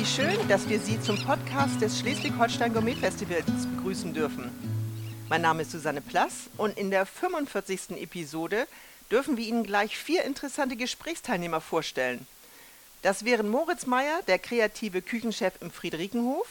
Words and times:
Wie 0.00 0.06
schön, 0.06 0.48
dass 0.48 0.66
wir 0.66 0.80
Sie 0.80 0.98
zum 0.98 1.22
Podcast 1.22 1.78
des 1.82 1.98
Schleswig-Holstein 1.98 2.72
Gourmet 2.72 2.94
Festivals 2.94 3.66
begrüßen 3.76 4.14
dürfen. 4.14 4.50
Mein 5.28 5.42
Name 5.42 5.60
ist 5.60 5.72
Susanne 5.72 6.00
Plass 6.00 6.48
und 6.56 6.78
in 6.78 6.90
der 6.90 7.04
45. 7.04 8.00
Episode 8.00 8.66
dürfen 9.10 9.36
wir 9.36 9.46
Ihnen 9.46 9.62
gleich 9.62 9.98
vier 9.98 10.24
interessante 10.24 10.76
Gesprächsteilnehmer 10.76 11.60
vorstellen. 11.60 12.26
Das 13.02 13.26
wären 13.26 13.50
Moritz 13.50 13.84
Meyer, 13.84 14.22
der 14.26 14.38
kreative 14.38 15.02
Küchenchef 15.02 15.52
im 15.60 15.70
Friederikenhof, 15.70 16.48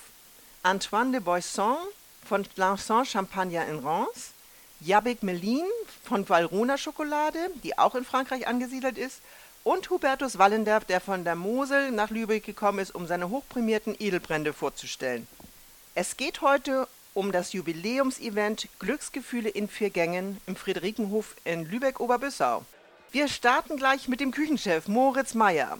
Antoine 0.61 1.13
de 1.13 1.19
Boisson 1.19 1.75
von 2.23 2.45
Lanson 2.55 3.03
Champagner 3.03 3.65
in 3.65 3.79
Reims, 3.79 4.33
Jabik 4.79 5.23
Melin 5.23 5.65
von 6.03 6.29
Valrona 6.29 6.77
Schokolade, 6.77 7.49
die 7.63 7.79
auch 7.79 7.95
in 7.95 8.05
Frankreich 8.05 8.45
angesiedelt 8.45 8.99
ist, 8.99 9.21
und 9.63 9.89
Hubertus 9.89 10.37
Wallender, 10.37 10.79
der 10.81 11.01
von 11.01 11.23
der 11.23 11.35
Mosel 11.35 11.91
nach 11.91 12.09
Lübeck 12.09 12.45
gekommen 12.45 12.79
ist, 12.79 12.95
um 12.95 13.07
seine 13.07 13.29
hochprämierten 13.29 13.95
Edelbrände 13.99 14.53
vorzustellen. 14.53 15.27
Es 15.95 16.17
geht 16.17 16.41
heute 16.41 16.87
um 17.13 17.31
das 17.31 17.53
Jubiläumsevent 17.53 18.69
Glücksgefühle 18.79 19.49
in 19.49 19.67
vier 19.67 19.89
Gängen 19.89 20.39
im 20.45 20.55
Friederikenhof 20.55 21.35
in 21.43 21.65
Lübeck-Oberbüssau. 21.69 22.63
Wir 23.11 23.27
starten 23.27 23.77
gleich 23.77 24.07
mit 24.07 24.19
dem 24.19 24.31
Küchenchef 24.31 24.87
Moritz 24.87 25.33
Meyer. 25.33 25.77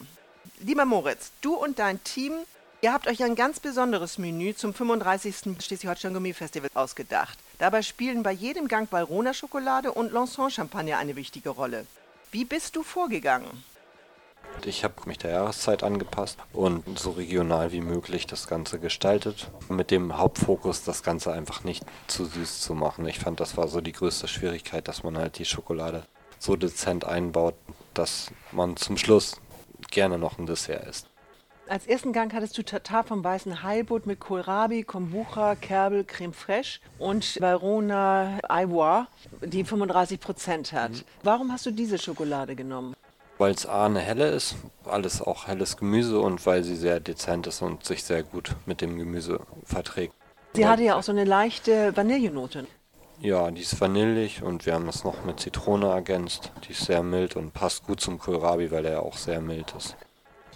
Lieber 0.60 0.86
Moritz, 0.86 1.32
du 1.42 1.54
und 1.56 1.80
dein 1.80 2.04
Team, 2.04 2.34
ihr 2.82 2.92
habt 2.92 3.08
euch 3.08 3.24
ein 3.24 3.36
ganz 3.36 3.60
besonderes 3.60 4.18
Menü 4.18 4.56
zum 4.56 4.74
35. 4.74 5.56
Schleswig-Holstein 5.60 6.14
Gourmet 6.14 6.34
Festival 6.34 6.70
ausgedacht. 6.74 7.38
Dabei 7.60 7.84
spielen 7.84 8.24
bei 8.24 8.32
jedem 8.32 8.68
Gang 8.68 8.92
Valrona 8.92 9.34
Schokolade 9.34 9.92
und 9.94 10.12
Lanson 10.12 10.50
Champagner 10.50 10.98
eine 10.98 11.16
wichtige 11.16 11.50
Rolle. 11.50 11.86
Wie 12.32 12.46
bist 12.46 12.76
du 12.76 12.84
vorgegangen? 12.84 13.64
Ich 14.64 14.84
habe 14.84 14.94
mich 15.06 15.18
der 15.18 15.32
Jahreszeit 15.32 15.82
angepasst 15.82 16.38
und 16.54 17.00
so 17.00 17.12
regional 17.12 17.72
wie 17.72 17.82
möglich 17.82 18.28
das 18.28 18.48
Ganze 18.48 18.80
gestaltet. 18.80 19.50
Mit 19.68 19.90
dem 19.90 20.18
Hauptfokus, 20.18 20.84
das 20.84 21.02
Ganze 21.02 21.34
einfach 21.34 21.64
nicht 21.64 21.84
zu 22.06 22.26
süß 22.26 22.62
zu 22.62 22.76
machen. 22.76 23.08
Ich 23.08 23.18
fand, 23.18 23.40
das 23.40 23.58
war 23.58 23.68
so 23.68 23.82
die 23.82 23.94
größte 23.94 24.28
Schwierigkeit, 24.28 24.88
dass 24.88 25.02
man 25.02 25.18
halt 25.18 25.40
die 25.40 25.46
Schokolade 25.46 26.06
so 26.38 26.56
dezent 26.56 27.04
einbaut, 27.04 27.56
dass 27.96 28.32
man 28.52 28.78
zum 28.78 28.98
Schluss 28.98 29.42
gerne 29.90 30.20
noch 30.20 30.38
ein 30.38 30.46
Dessert 30.46 30.88
isst. 30.88 31.08
Als 31.70 31.86
ersten 31.86 32.14
Gang 32.14 32.34
hattest 32.34 32.58
du 32.58 32.64
Tatar 32.64 33.04
vom 33.04 33.24
weißen 33.24 33.62
Heilbutt 33.62 34.08
mit 34.08 34.20
Kohlrabi, 34.20 34.82
Kombucha, 34.82 35.54
Kerbel, 35.54 36.04
Creme 36.04 36.34
Fraiche 36.34 36.80
und 36.98 37.40
Verona 37.40 38.40
Ivoire, 38.50 39.06
die 39.44 39.64
35 39.64 40.20
Prozent 40.20 40.74
hat. 40.74 40.90
Mhm. 40.90 41.02
Warum 41.22 41.52
hast 41.52 41.68
du 41.68 41.72
diese 41.72 42.00
Schokolade 42.00 42.56
genommen? 42.56 42.96
Weil 43.38 43.52
es 43.52 43.68
A 43.68 43.86
eine 43.86 44.00
helle 44.00 44.30
ist, 44.30 44.56
alles 44.84 45.22
auch 45.22 45.46
helles 45.46 45.78
Gemüse 45.78 46.20
und 46.20 46.44
weil 46.48 46.64
sie 46.64 46.76
sehr 46.76 47.00
dezent 47.00 47.46
ist 47.46 47.62
und 47.62 47.86
sich 47.86 48.04
sehr 48.04 48.24
gut 48.24 48.56
mit 48.66 48.82
dem 48.82 48.98
Gemüse 48.98 49.40
verträgt. 49.64 50.16
Sie 50.54 50.68
hatte 50.68 50.82
ja 50.82 50.96
auch 50.96 51.04
so 51.04 51.12
eine 51.12 51.24
leichte 51.24 51.96
Vanillenote. 51.96 52.66
Ja, 53.22 53.52
die 53.52 53.62
ist 53.62 53.80
vanillig 53.80 54.42
und 54.42 54.66
wir 54.66 54.74
haben 54.74 54.88
das 54.88 55.04
noch 55.04 55.24
mit 55.24 55.40
Zitrone 55.40 55.90
ergänzt. 55.90 56.52
Die 56.68 56.72
ist 56.72 56.86
sehr 56.86 57.04
mild 57.04 57.36
und 57.36 57.54
passt 57.54 57.86
gut 57.86 58.02
zum 58.02 58.18
Kohlrabi, 58.18 58.72
weil 58.72 58.86
er 58.86 59.04
auch 59.04 59.18
sehr 59.18 59.40
mild 59.40 59.72
ist. 59.78 59.96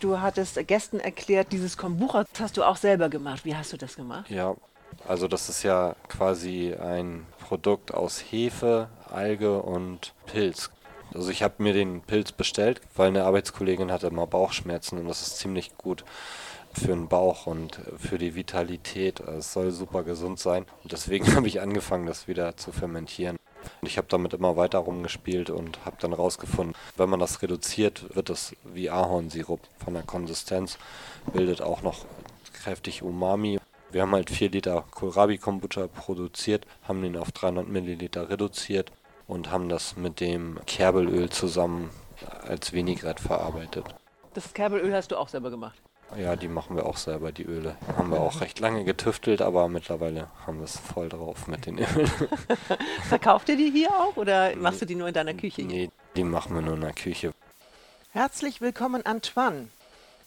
Du 0.04 0.20
hattest 0.20 0.68
Gästen 0.68 1.00
erklärt, 1.00 1.54
dieses 1.54 1.78
Kombucha 1.78 2.26
hast 2.38 2.58
du 2.58 2.64
auch 2.64 2.76
selber 2.76 3.08
gemacht. 3.08 3.46
Wie 3.46 3.56
hast 3.56 3.72
du 3.72 3.78
das 3.78 3.96
gemacht? 3.96 4.30
Ja, 4.30 4.54
also 5.08 5.30
das 5.30 5.48
ist 5.48 5.64
ja 5.64 5.96
quasi 6.10 6.74
ein 6.74 7.26
Produkt 7.40 7.94
aus 7.94 8.20
Hefe, 8.20 8.90
Alge 9.10 9.62
und 9.62 10.14
Pilz. 10.26 10.72
Also 11.14 11.32
ich 11.32 11.42
habe 11.42 11.64
mir 11.64 11.72
den 11.72 12.02
Pilz 12.02 12.34
bestellt, 12.34 12.82
weil 12.98 13.08
eine 13.08 13.24
Arbeitskollegin 13.24 13.94
hatte 13.94 14.08
immer 14.08 14.28
Bauchschmerzen 14.28 15.00
und 15.00 15.08
das 15.08 15.22
ist 15.22 15.38
ziemlich 15.38 15.78
gut 15.78 16.04
für 16.74 16.88
den 16.88 17.08
Bauch 17.08 17.48
und 17.48 17.80
für 17.98 18.18
die 18.18 18.36
Vitalität. 18.36 19.22
Es 19.22 19.54
soll 19.54 19.72
super 19.72 20.04
gesund 20.04 20.38
sein 20.38 20.66
und 20.84 20.92
deswegen 20.92 21.34
habe 21.36 21.48
ich 21.48 21.62
angefangen, 21.62 22.08
das 22.08 22.28
wieder 22.28 22.58
zu 22.58 22.74
fermentieren. 22.74 23.38
Ich 23.82 23.98
habe 23.98 24.08
damit 24.10 24.34
immer 24.34 24.58
weiter 24.58 24.80
rumgespielt 24.80 25.50
und 25.50 25.86
habe 25.86 25.98
dann 26.00 26.14
rausgefunden, 26.14 26.76
wenn 26.98 27.10
man 27.10 27.20
das 27.20 27.42
reduziert, 27.42 28.16
wird 28.16 28.30
es 28.30 28.56
wie 28.64 28.90
Ahornsirup 28.90 29.62
von 29.84 29.94
der 29.94 30.04
Konsistenz, 30.04 30.78
bildet 31.32 31.62
auch 31.62 31.82
noch 31.82 32.06
kräftig 32.54 33.04
Umami. 33.04 33.60
Wir 33.92 34.02
haben 34.02 34.14
halt 34.14 34.30
4 34.30 34.50
Liter 34.50 34.86
Kohlrabi-Kombucha 34.92 35.88
produziert, 35.88 36.66
haben 36.88 37.02
den 37.02 37.18
auf 37.18 37.32
300 37.32 37.68
Milliliter 37.68 38.30
reduziert 38.30 38.92
und 39.28 39.52
haben 39.52 39.70
das 39.70 39.98
mit 39.98 40.20
dem 40.20 40.60
Kerbelöl 40.66 41.30
zusammen 41.30 41.90
als 42.48 42.74
Vinaigrette 42.74 43.22
verarbeitet. 43.22 43.86
Das 44.34 44.54
Kerbelöl 44.54 44.96
hast 44.96 45.12
du 45.12 45.18
auch 45.18 45.28
selber 45.28 45.52
gemacht? 45.52 45.80
Ja, 46.18 46.36
die 46.36 46.48
machen 46.48 46.76
wir 46.76 46.86
auch 46.86 46.98
selber, 46.98 47.32
die 47.32 47.44
Öle. 47.44 47.76
Haben 47.98 48.12
wir 48.12 48.22
auch 48.22 48.42
recht 48.42 48.60
lange 48.60 48.84
getüftelt, 48.84 49.42
aber 49.42 49.68
mittlerweile 49.68 50.28
haben 50.46 50.60
wir 50.60 50.66
es 50.66 50.78
voll 50.78 51.10
drauf 51.10 51.48
mit 51.48 51.66
den 51.66 51.80
Ölen. 51.80 52.12
Verkauft 53.10 53.50
ihr 53.50 53.58
die 53.58 53.72
hier 53.72 53.90
auch 53.90 54.16
oder 54.18 54.56
machst 54.56 54.82
du 54.82 54.86
die 54.86 54.96
nur 54.96 55.08
in 55.08 55.14
deiner 55.14 55.34
Küche? 55.34 55.64
Nee, 55.64 55.90
die 56.16 56.24
machen 56.24 56.56
wir 56.56 56.62
nur 56.62 56.76
in 56.76 56.82
der 56.82 56.94
Küche. 56.94 57.34
Herzlich 58.12 58.62
willkommen, 58.62 59.06
Antoine. 59.06 59.70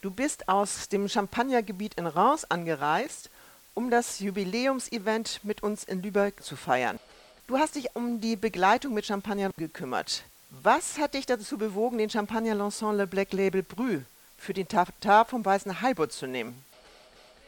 Du 0.01 0.11
bist 0.11 0.49
aus 0.49 0.89
dem 0.89 1.09
Champagnergebiet 1.09 1.95
in 1.95 2.07
Reims 2.07 2.45
angereist, 2.45 3.31
um 3.75 3.91
das 3.91 4.21
Jubiläumsevent 4.21 5.41
mit 5.45 5.63
uns 5.63 5.85
in 5.85 6.03
Lübeck 6.03 6.43
zu 6.43 6.57
feiern. 6.57 6.99
Du 7.47 7.59
hast 7.59 7.77
dich 7.77 7.95
um 7.95 8.21
die 8.21 8.37
Begleitung 8.37 8.93
mit 8.93 9.07
Champagner 9.07 9.51
gekümmert. 9.57 10.25
Was 10.51 10.99
hat 10.99 11.15
dich 11.15 11.27
dazu 11.27 11.59
bewogen, 11.59 11.99
den 11.99 12.11
Champagner 12.11 12.55
Lanson 12.55 12.97
Le 12.97 13.07
Black 13.07 13.33
Label 13.33 13.63
Brü 13.63 14.03
für 14.37 14.55
den 14.55 14.69
Tartar 14.69 15.25
vom 15.25 15.45
weißen 15.45 15.81
Halbut 15.81 16.13
zu 16.13 16.27
nehmen. 16.27 16.65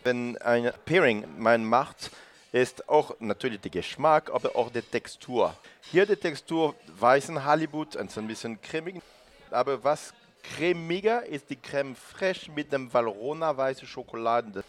Wenn 0.04 0.36
ein 0.38 0.72
Pairing 0.84 1.24
mein 1.36 1.64
macht, 1.64 2.10
ist 2.52 2.88
auch 2.88 3.14
natürlich 3.20 3.60
der 3.60 3.70
Geschmack, 3.70 4.30
aber 4.32 4.56
auch 4.56 4.70
die 4.70 4.82
Textur. 4.82 5.54
Hier 5.82 6.06
die 6.06 6.16
Textur 6.16 6.74
weißen 6.98 7.44
Halibut, 7.44 7.96
ein 7.96 8.08
bisschen 8.26 8.60
cremig, 8.60 9.02
aber 9.50 9.82
was 9.84 10.14
cremiger 10.42 11.24
ist 11.26 11.50
die 11.50 11.56
Creme 11.56 11.94
fraiche 11.94 12.50
mit 12.50 12.72
dem 12.72 12.92
Valrhona 12.92 13.56
weiße 13.56 13.86
Schokolade. 13.86 14.64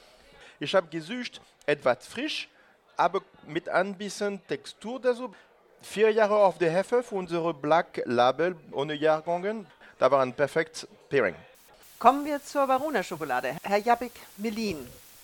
Ich 0.59 0.75
habe 0.75 0.87
gesucht, 0.87 1.39
etwas 1.65 2.05
frisch, 2.07 2.49
aber 2.97 3.21
mit 3.47 3.69
ein 3.69 3.95
bisschen 3.95 4.45
Textur 4.47 4.99
dazu. 4.99 5.33
Vier 5.81 6.11
Jahre 6.11 6.35
auf 6.35 6.57
der 6.57 6.71
Hefe 6.71 7.01
für 7.01 7.15
unsere 7.15 7.53
Black 7.53 8.01
Label 8.05 8.57
ohne 8.71 8.93
Jahrgängen. 8.93 9.65
Da 9.97 10.11
war 10.11 10.21
ein 10.21 10.33
perfektes 10.33 10.85
Pairing. 11.09 11.35
Kommen 11.99 12.23
wir 12.23 12.41
zur 12.41 12.65
Varuna-Schokolade. 12.65 13.57
Herr 13.61 13.77
Jabik 13.77 14.13
Melin, 14.37 14.77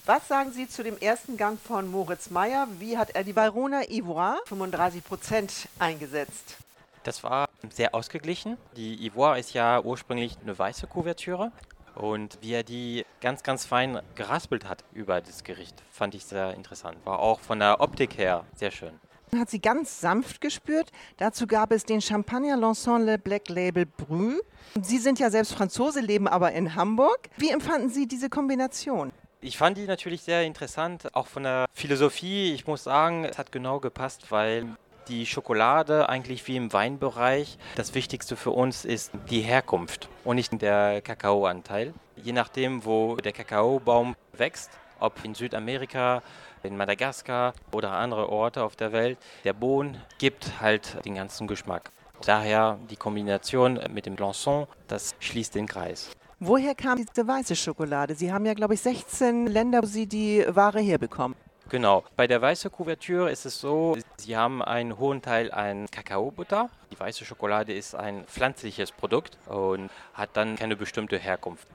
was 0.06 0.28
sagen 0.28 0.52
Sie 0.52 0.68
zu 0.68 0.84
dem 0.84 0.98
ersten 0.98 1.38
Gang 1.38 1.58
von 1.58 1.90
Moritz 1.90 2.30
Meyer? 2.30 2.68
Wie 2.80 2.98
hat 2.98 3.12
er 3.12 3.24
die 3.24 3.34
Varuna 3.34 3.90
Ivoire 3.90 4.42
35% 4.50 5.68
eingesetzt? 5.80 6.58
Das 7.04 7.24
war 7.24 7.48
sehr 7.72 7.96
ausgeglichen. 7.96 8.58
Die 8.76 9.06
Ivoire 9.06 9.40
ist 9.40 9.54
ja 9.54 9.80
ursprünglich 9.80 10.36
eine 10.44 10.60
weiße 10.60 10.88
Kuvertüre. 10.88 11.54
Und 11.96 12.40
wie 12.42 12.52
er 12.52 12.64
die 12.64 13.06
ganz, 13.22 13.42
ganz 13.42 13.66
fein 13.66 14.02
geraspelt 14.16 14.68
hat 14.68 14.84
über 14.92 15.22
das 15.22 15.46
Gericht, 15.46 15.82
fand 15.94 16.14
ich 16.14 16.26
sehr 16.26 16.56
interessant. 16.56 16.98
War 17.06 17.20
auch 17.20 17.40
von 17.40 17.60
der 17.60 17.80
Optik 17.80 18.18
her 18.18 18.44
sehr 18.54 18.72
schön 18.72 19.00
hat 19.40 19.50
sie 19.50 19.60
ganz 19.60 20.02
sanft 20.02 20.42
gespürt. 20.42 20.92
Dazu 21.18 21.48
gab 21.48 21.72
es 21.72 21.84
den 21.84 22.02
Champagner 22.02 22.58
Lanson 22.58 23.06
Le 23.06 23.18
Black 23.18 23.50
Label 23.50 23.86
Brü. 23.86 24.40
Sie 24.82 24.98
sind 24.98 25.20
ja 25.20 25.30
selbst 25.30 25.54
Franzose, 25.54 26.02
leben 26.02 26.28
aber 26.28 26.52
in 26.52 26.76
Hamburg. 26.76 27.30
Wie 27.38 27.50
empfanden 27.50 27.90
Sie 27.90 28.08
diese 28.08 28.30
Kombination? 28.30 29.12
Ich 29.42 29.58
fand 29.58 29.78
die 29.78 29.86
natürlich 29.86 30.24
sehr 30.24 30.44
interessant, 30.44 31.14
auch 31.14 31.28
von 31.28 31.44
der 31.44 31.66
Philosophie. 31.74 32.54
Ich 32.54 32.66
muss 32.66 32.84
sagen, 32.84 33.26
es 33.26 33.38
hat 33.38 33.52
genau 33.52 33.80
gepasst, 33.80 34.32
weil 34.32 34.76
die 35.08 35.26
Schokolade 35.26 36.10
eigentlich 36.10 36.48
wie 36.48 36.58
im 36.58 36.74
Weinbereich, 36.74 37.58
das 37.76 37.94
Wichtigste 37.94 38.36
für 38.36 38.52
uns 38.52 38.86
ist 38.86 39.12
die 39.30 39.42
Herkunft 39.42 40.10
und 40.24 40.38
nicht 40.38 40.60
der 40.62 41.02
Kakaoanteil. 41.02 41.94
Je 42.16 42.32
nachdem, 42.32 42.86
wo 42.86 43.18
der 43.18 43.34
Kakaobaum 43.34 44.16
wächst, 44.34 44.72
ob 45.00 45.24
in 45.24 45.36
Südamerika, 45.36 46.24
in 46.66 46.78
Madagaskar 46.78 47.54
oder 47.72 47.92
andere 47.92 48.30
Orte 48.30 48.64
auf 48.64 48.76
der 48.76 48.92
Welt. 48.92 49.18
Der 49.44 49.54
Bohnen 49.54 50.02
gibt 50.18 50.60
halt 50.60 51.06
den 51.06 51.16
ganzen 51.16 51.48
Geschmack. 51.48 51.92
Daher 52.26 52.80
die 52.90 52.96
Kombination 52.96 53.80
mit 53.90 54.06
dem 54.06 54.16
Blançon, 54.16 54.68
das 54.88 55.16
schließt 55.20 55.56
den 55.56 55.68
Kreis. 55.68 56.12
Woher 56.40 56.76
kam 56.76 56.98
diese 56.98 57.28
weiße 57.28 57.56
Schokolade? 57.56 58.16
Sie 58.16 58.32
haben 58.32 58.46
ja, 58.46 58.54
glaube 58.54 58.74
ich, 58.74 58.82
16 58.82 59.48
Länder, 59.48 59.82
wo 59.82 59.86
Sie 59.86 60.06
die 60.06 60.46
Ware 60.48 60.80
herbekommen. 60.80 61.38
Genau. 61.70 62.04
Bei 62.16 62.28
der 62.28 62.42
weißen 62.42 62.72
Kuvertüre 62.72 63.32
ist 63.32 63.46
es 63.46 63.60
so, 63.60 63.98
Sie 64.18 64.38
haben 64.38 64.62
einen 64.62 65.00
hohen 65.00 65.22
Teil 65.22 65.52
an 65.52 65.88
Kakaobutter. 65.90 66.70
Die 66.92 67.00
weiße 67.00 67.26
Schokolade 67.26 67.74
ist 67.74 67.96
ein 67.96 68.26
pflanzliches 68.26 68.92
Produkt 68.92 69.38
und 69.48 69.90
hat 70.14 70.30
dann 70.34 70.56
keine 70.56 70.76
bestimmte 70.76 71.18
Herkunft. 71.18 71.68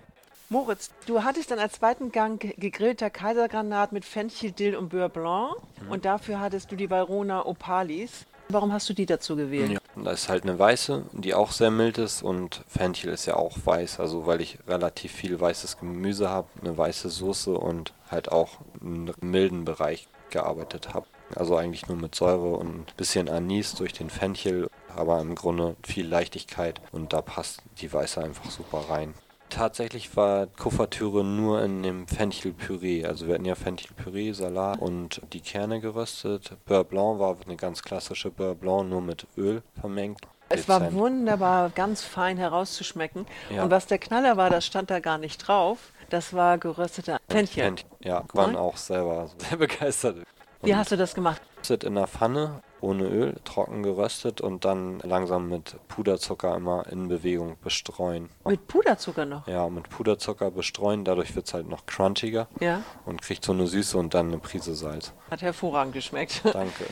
Moritz, 0.52 0.90
du 1.06 1.22
hattest 1.22 1.52
dann 1.52 1.60
als 1.60 1.74
zweiten 1.74 2.10
Gang 2.10 2.40
gegrillter 2.58 3.08
Kaisergranat 3.08 3.92
mit 3.92 4.04
Fenchel, 4.04 4.50
Dill 4.50 4.74
und 4.74 4.88
Beurre 4.88 5.08
Blanc. 5.08 5.54
Mhm. 5.80 5.92
Und 5.92 6.04
dafür 6.04 6.40
hattest 6.40 6.72
du 6.72 6.76
die 6.76 6.90
Valrona 6.90 7.46
Opalis. 7.46 8.26
Warum 8.48 8.72
hast 8.72 8.88
du 8.88 8.92
die 8.92 9.06
dazu 9.06 9.36
gewählt? 9.36 9.70
Ja, 9.70 9.78
Da 9.94 10.10
ist 10.10 10.28
halt 10.28 10.42
eine 10.42 10.58
weiße, 10.58 11.04
die 11.12 11.34
auch 11.34 11.52
sehr 11.52 11.70
mild 11.70 11.98
ist 11.98 12.24
und 12.24 12.64
Fenchel 12.66 13.12
ist 13.12 13.26
ja 13.26 13.36
auch 13.36 13.58
weiß, 13.64 14.00
also 14.00 14.26
weil 14.26 14.40
ich 14.40 14.58
relativ 14.66 15.12
viel 15.12 15.38
weißes 15.38 15.78
Gemüse 15.78 16.28
habe, 16.28 16.48
eine 16.60 16.76
weiße 16.76 17.10
Soße 17.10 17.52
und 17.52 17.94
halt 18.10 18.32
auch 18.32 18.58
einen 18.80 19.12
milden 19.20 19.64
Bereich 19.64 20.08
gearbeitet 20.30 20.94
habe. 20.94 21.06
Also 21.36 21.56
eigentlich 21.56 21.86
nur 21.86 21.96
mit 21.96 22.16
Säure 22.16 22.56
und 22.56 22.70
ein 22.70 22.86
bisschen 22.96 23.28
Anis 23.28 23.76
durch 23.76 23.92
den 23.92 24.10
Fenchel, 24.10 24.68
aber 24.96 25.20
im 25.20 25.36
Grunde 25.36 25.76
viel 25.84 26.08
Leichtigkeit 26.08 26.80
und 26.90 27.12
da 27.12 27.22
passt 27.22 27.62
die 27.80 27.92
Weiße 27.92 28.20
einfach 28.20 28.50
super 28.50 28.86
rein. 28.88 29.14
Tatsächlich 29.50 30.16
war 30.16 30.46
Kuvertüre 30.46 31.24
nur 31.24 31.62
in 31.62 31.82
dem 31.82 32.06
Fenchelpüree. 32.06 33.04
Also 33.04 33.26
wir 33.26 33.34
hatten 33.34 33.44
ja 33.44 33.54
Fenchelpüree, 33.54 34.32
Salat 34.32 34.78
und 34.80 35.20
die 35.32 35.40
Kerne 35.40 35.80
geröstet. 35.80 36.56
Beurre 36.64 36.84
Blanc 36.84 37.18
war 37.18 37.36
eine 37.44 37.56
ganz 37.56 37.82
klassische 37.82 38.30
Beurre 38.30 38.54
Blanc, 38.54 38.88
nur 38.88 39.02
mit 39.02 39.26
Öl 39.36 39.62
vermengt. 39.78 40.20
Es 40.48 40.68
war 40.68 40.92
wunderbar, 40.92 41.70
ganz 41.70 42.02
fein 42.02 42.36
herauszuschmecken. 42.36 43.26
Ja. 43.54 43.64
Und 43.64 43.70
was 43.70 43.86
der 43.86 43.98
Knaller 43.98 44.36
war, 44.36 44.50
das 44.50 44.66
stand 44.66 44.90
da 44.90 44.98
gar 44.98 45.18
nicht 45.18 45.46
drauf. 45.46 45.92
Das 46.08 46.32
war 46.32 46.58
geröstete 46.58 47.18
Fenchel. 47.28 47.74
Ja, 48.00 48.24
waren 48.32 48.56
auch 48.56 48.76
selber 48.76 49.28
sehr 49.36 49.58
begeistert. 49.58 50.16
Wie 50.62 50.74
hast 50.74 50.90
du 50.90 50.96
das 50.96 51.14
gemacht? 51.14 51.40
In 51.68 51.94
der 51.94 52.08
Pfanne, 52.08 52.62
ohne 52.82 53.04
Öl, 53.04 53.36
trocken 53.44 53.82
geröstet 53.82 54.40
und 54.40 54.64
dann 54.64 55.00
langsam 55.00 55.48
mit 55.48 55.76
Puderzucker 55.88 56.54
immer 56.56 56.86
in 56.90 57.08
Bewegung 57.08 57.56
bestreuen. 57.62 58.30
Mit 58.44 58.66
Puderzucker 58.68 59.24
noch. 59.26 59.46
Ja, 59.46 59.68
mit 59.68 59.88
Puderzucker 59.88 60.50
bestreuen, 60.50 61.04
dadurch 61.04 61.34
wird 61.34 61.46
es 61.46 61.54
halt 61.54 61.68
noch 61.68 61.86
crunchiger 61.86 62.48
Ja, 62.60 62.82
und 63.04 63.22
kriegt 63.22 63.44
so 63.44 63.52
eine 63.52 63.66
Süße 63.66 63.96
und 63.98 64.14
dann 64.14 64.28
eine 64.28 64.38
Prise 64.38 64.74
Salz. 64.74 65.12
hat 65.30 65.42
hervorragend 65.42 65.94
geschmeckt. 65.94 66.42
Danke. 66.52 66.84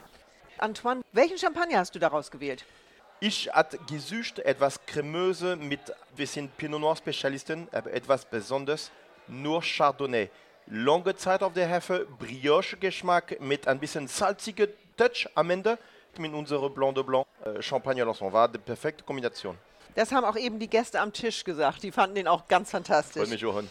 Antoine, 0.58 1.02
welchen 1.12 1.38
Champagner 1.38 1.78
hast 1.78 1.94
du 1.94 1.98
daraus 1.98 2.30
gewählt? 2.30 2.64
Ich 3.20 3.48
hatte 3.52 3.78
gesucht 3.88 4.40
etwas 4.40 4.84
Cremöse 4.86 5.56
mit, 5.56 5.80
wir 6.14 6.26
sind 6.26 6.56
Pinot 6.58 6.80
Noir 6.80 6.96
Spezialisten, 6.96 7.66
aber 7.72 7.92
etwas 7.92 8.24
Besonderes, 8.26 8.90
nur 9.26 9.62
Chardonnay. 9.62 10.28
Lange 10.66 11.14
Zeit 11.16 11.42
auf 11.42 11.52
der 11.52 11.66
Hefe, 11.68 12.06
Brioche-Geschmack 12.18 13.40
mit 13.40 13.68
ein 13.68 13.78
bisschen 13.78 14.08
salziger 14.08 14.66
Touch 14.96 15.28
am 15.34 15.50
Ende. 15.50 15.78
Mit 16.18 16.32
unserem 16.32 16.72
Blanc 16.72 16.94
de 16.94 17.04
Blanc 17.04 17.26
äh, 17.44 17.60
Champagner 17.60 18.06
Lançon 18.06 18.32
war 18.32 18.48
die 18.48 18.58
perfekte 18.58 19.04
Kombination. 19.04 19.58
Das 19.94 20.12
haben 20.12 20.24
auch 20.24 20.36
eben 20.36 20.58
die 20.58 20.68
Gäste 20.68 21.00
am 21.00 21.12
Tisch 21.12 21.44
gesagt. 21.44 21.82
Die 21.82 21.92
fanden 21.92 22.14
den 22.14 22.26
auch 22.26 22.48
ganz 22.48 22.70
Freut 22.70 22.86
fantastisch. 22.86 23.28
mich, 23.28 23.40
Johann. 23.40 23.70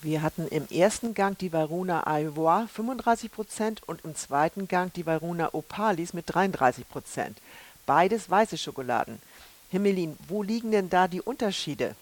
Wir 0.00 0.22
hatten 0.22 0.48
im 0.48 0.66
ersten 0.68 1.14
Gang 1.14 1.36
die 1.38 1.52
Varuna 1.52 2.04
Ivoire 2.06 2.68
35% 2.74 3.78
und 3.86 4.04
im 4.04 4.14
zweiten 4.14 4.68
Gang 4.68 4.92
die 4.92 5.06
Varuna 5.06 5.50
Opalis 5.52 6.12
mit 6.12 6.28
33%. 6.30 6.84
Beides 7.86 8.30
weiße 8.30 8.58
Schokoladen. 8.58 9.18
Himmelin, 9.70 10.16
wo 10.28 10.42
liegen 10.42 10.70
denn 10.70 10.90
da 10.90 11.08
die 11.08 11.22
Unterschiede? 11.22 11.94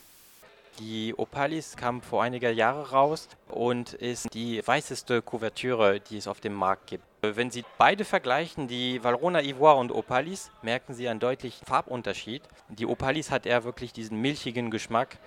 Die 0.79 1.15
Opalis 1.17 1.77
kam 1.77 2.03
vor 2.03 2.23
einiger 2.23 2.51
Jahre 2.51 2.91
raus 2.91 3.29
und 3.49 3.93
ist 3.95 4.35
die 4.35 4.67
weißeste 4.67 5.23
Kuvertüre, 5.23 6.01
die 6.01 6.17
es 6.17 6.27
auf 6.27 6.41
dem 6.41 6.55
Markt 6.55 6.89
gibt. 6.89 7.05
Wenn 7.25 7.53
Sie 7.53 7.65
beide 7.79 8.05
vergleichen, 8.05 8.67
die 8.67 9.05
Valrhona 9.05 9.43
Ivoire 9.43 9.77
und 9.77 9.93
Opalis, 9.93 10.51
merken 10.61 10.93
Sie 10.93 11.09
einen 11.09 11.21
deutlichen 11.21 11.65
Farbunterschied. 11.65 12.43
Die 12.69 12.85
Opalis 12.85 13.31
hat 13.31 13.47
eher 13.47 13.63
wirklich 13.63 13.93
diesen 13.93 14.21
milchigen 14.21 14.73
Geschmack. 14.73 15.19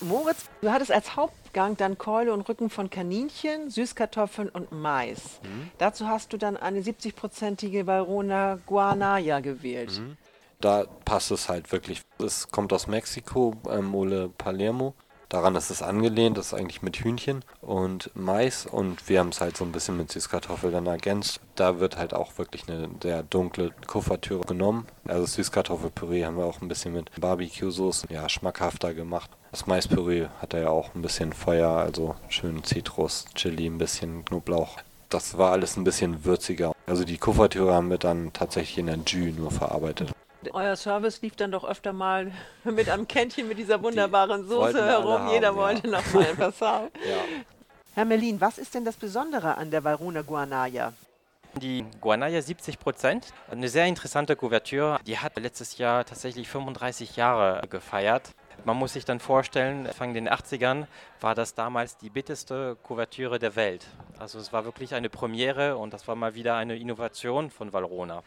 Moritz, 0.00 0.46
du 0.62 0.72
hattest 0.72 0.90
als 0.90 1.16
Hauptgang 1.16 1.76
dann 1.76 1.98
Keule 1.98 2.32
und 2.32 2.48
Rücken 2.48 2.70
von 2.70 2.88
Kaninchen, 2.88 3.68
Süßkartoffeln 3.68 4.48
und 4.48 4.72
Mais. 4.72 5.38
Dazu 5.76 6.08
hast 6.08 6.32
du 6.32 6.38
dann 6.38 6.56
eine 6.56 6.80
70-prozentige 6.80 7.86
Varona 7.86 8.58
Guanaya 8.64 9.40
gewählt. 9.40 10.00
Da 10.62 10.86
passt 11.04 11.30
es 11.30 11.50
halt 11.50 11.70
wirklich. 11.72 12.00
Es 12.18 12.48
kommt 12.48 12.72
aus 12.72 12.86
Mexiko, 12.86 13.54
ähm, 13.68 13.84
Mole 13.84 14.30
Palermo. 14.30 14.94
Daran 15.28 15.56
ist 15.56 15.70
es 15.70 15.82
angelehnt, 15.82 16.38
das 16.38 16.48
ist 16.48 16.54
eigentlich 16.54 16.80
mit 16.80 16.96
Hühnchen 16.96 17.44
und 17.60 18.10
Mais 18.14 18.64
und 18.64 19.10
wir 19.10 19.20
haben 19.20 19.28
es 19.28 19.42
halt 19.42 19.58
so 19.58 19.64
ein 19.64 19.72
bisschen 19.72 19.98
mit 19.98 20.10
Süßkartoffel 20.10 20.70
dann 20.70 20.86
ergänzt. 20.86 21.40
Da 21.54 21.80
wird 21.80 21.98
halt 21.98 22.14
auch 22.14 22.38
wirklich 22.38 22.66
eine 22.66 22.88
sehr 23.02 23.22
dunkle 23.24 23.72
Kuvertüre 23.86 24.46
genommen. 24.46 24.86
Also 25.06 25.26
Süßkartoffelpüree 25.26 26.24
haben 26.24 26.38
wir 26.38 26.46
auch 26.46 26.62
ein 26.62 26.68
bisschen 26.68 26.94
mit 26.94 27.10
Barbecue-Soße 27.20 28.06
ja, 28.10 28.26
schmackhafter 28.30 28.94
gemacht. 28.94 29.30
Das 29.50 29.66
Maispüree 29.66 30.28
hat 30.40 30.54
ja 30.54 30.70
auch 30.70 30.94
ein 30.94 31.02
bisschen 31.02 31.34
Feuer, 31.34 31.72
also 31.72 32.14
schön 32.30 32.64
Zitrus, 32.64 33.26
Chili, 33.34 33.66
ein 33.66 33.76
bisschen 33.76 34.24
Knoblauch. 34.24 34.78
Das 35.10 35.36
war 35.36 35.52
alles 35.52 35.76
ein 35.76 35.84
bisschen 35.84 36.24
würziger. 36.24 36.72
Also 36.86 37.04
die 37.04 37.18
Kuvertüre 37.18 37.74
haben 37.74 37.90
wir 37.90 37.98
dann 37.98 38.32
tatsächlich 38.32 38.78
in 38.78 38.86
der 38.86 38.98
Jus 39.06 39.36
nur 39.36 39.50
verarbeitet. 39.50 40.10
Euer 40.52 40.76
Service 40.76 41.20
lief 41.22 41.36
dann 41.36 41.50
doch 41.50 41.64
öfter 41.64 41.92
mal 41.92 42.32
mit 42.64 42.88
einem 42.88 43.08
Kännchen 43.08 43.48
mit 43.48 43.58
dieser 43.58 43.82
wunderbaren 43.82 44.48
wollten 44.48 44.72
Soße 44.72 44.86
herum. 44.86 45.20
haben, 45.20 45.30
Jeder 45.30 45.48
ja. 45.48 45.56
wollte 45.56 45.88
noch 45.88 46.12
mal 46.12 46.26
ein 46.30 46.36
Passau. 46.36 46.90
Ja. 47.06 47.24
Herr 47.94 48.04
Merlin, 48.04 48.40
was 48.40 48.58
ist 48.58 48.74
denn 48.74 48.84
das 48.84 48.96
Besondere 48.96 49.56
an 49.56 49.70
der 49.70 49.82
Varuna 49.82 50.22
Guanaya? 50.22 50.92
Die 51.54 51.84
Guanaya 52.00 52.40
70 52.40 52.78
Prozent, 52.78 53.32
eine 53.50 53.68
sehr 53.68 53.86
interessante 53.86 54.36
Kuvertüre. 54.36 55.00
Die 55.06 55.18
hat 55.18 55.36
letztes 55.36 55.78
Jahr 55.78 56.04
tatsächlich 56.04 56.48
35 56.48 57.16
Jahre 57.16 57.66
gefeiert. 57.68 58.30
Man 58.64 58.76
muss 58.76 58.92
sich 58.92 59.04
dann 59.04 59.18
vorstellen, 59.18 59.86
Anfang 59.86 60.14
den 60.14 60.28
80ern 60.28 60.86
war 61.20 61.34
das 61.34 61.54
damals 61.54 61.96
die 61.96 62.10
bitterste 62.10 62.76
Kuvertüre 62.82 63.38
der 63.38 63.56
Welt. 63.56 63.86
Also 64.18 64.38
es 64.38 64.52
war 64.52 64.64
wirklich 64.64 64.94
eine 64.94 65.08
Premiere 65.08 65.76
und 65.76 65.92
das 65.92 66.06
war 66.06 66.14
mal 66.14 66.34
wieder 66.34 66.54
eine 66.56 66.76
Innovation 66.76 67.50
von 67.50 67.72
Valrhona. 67.72 68.22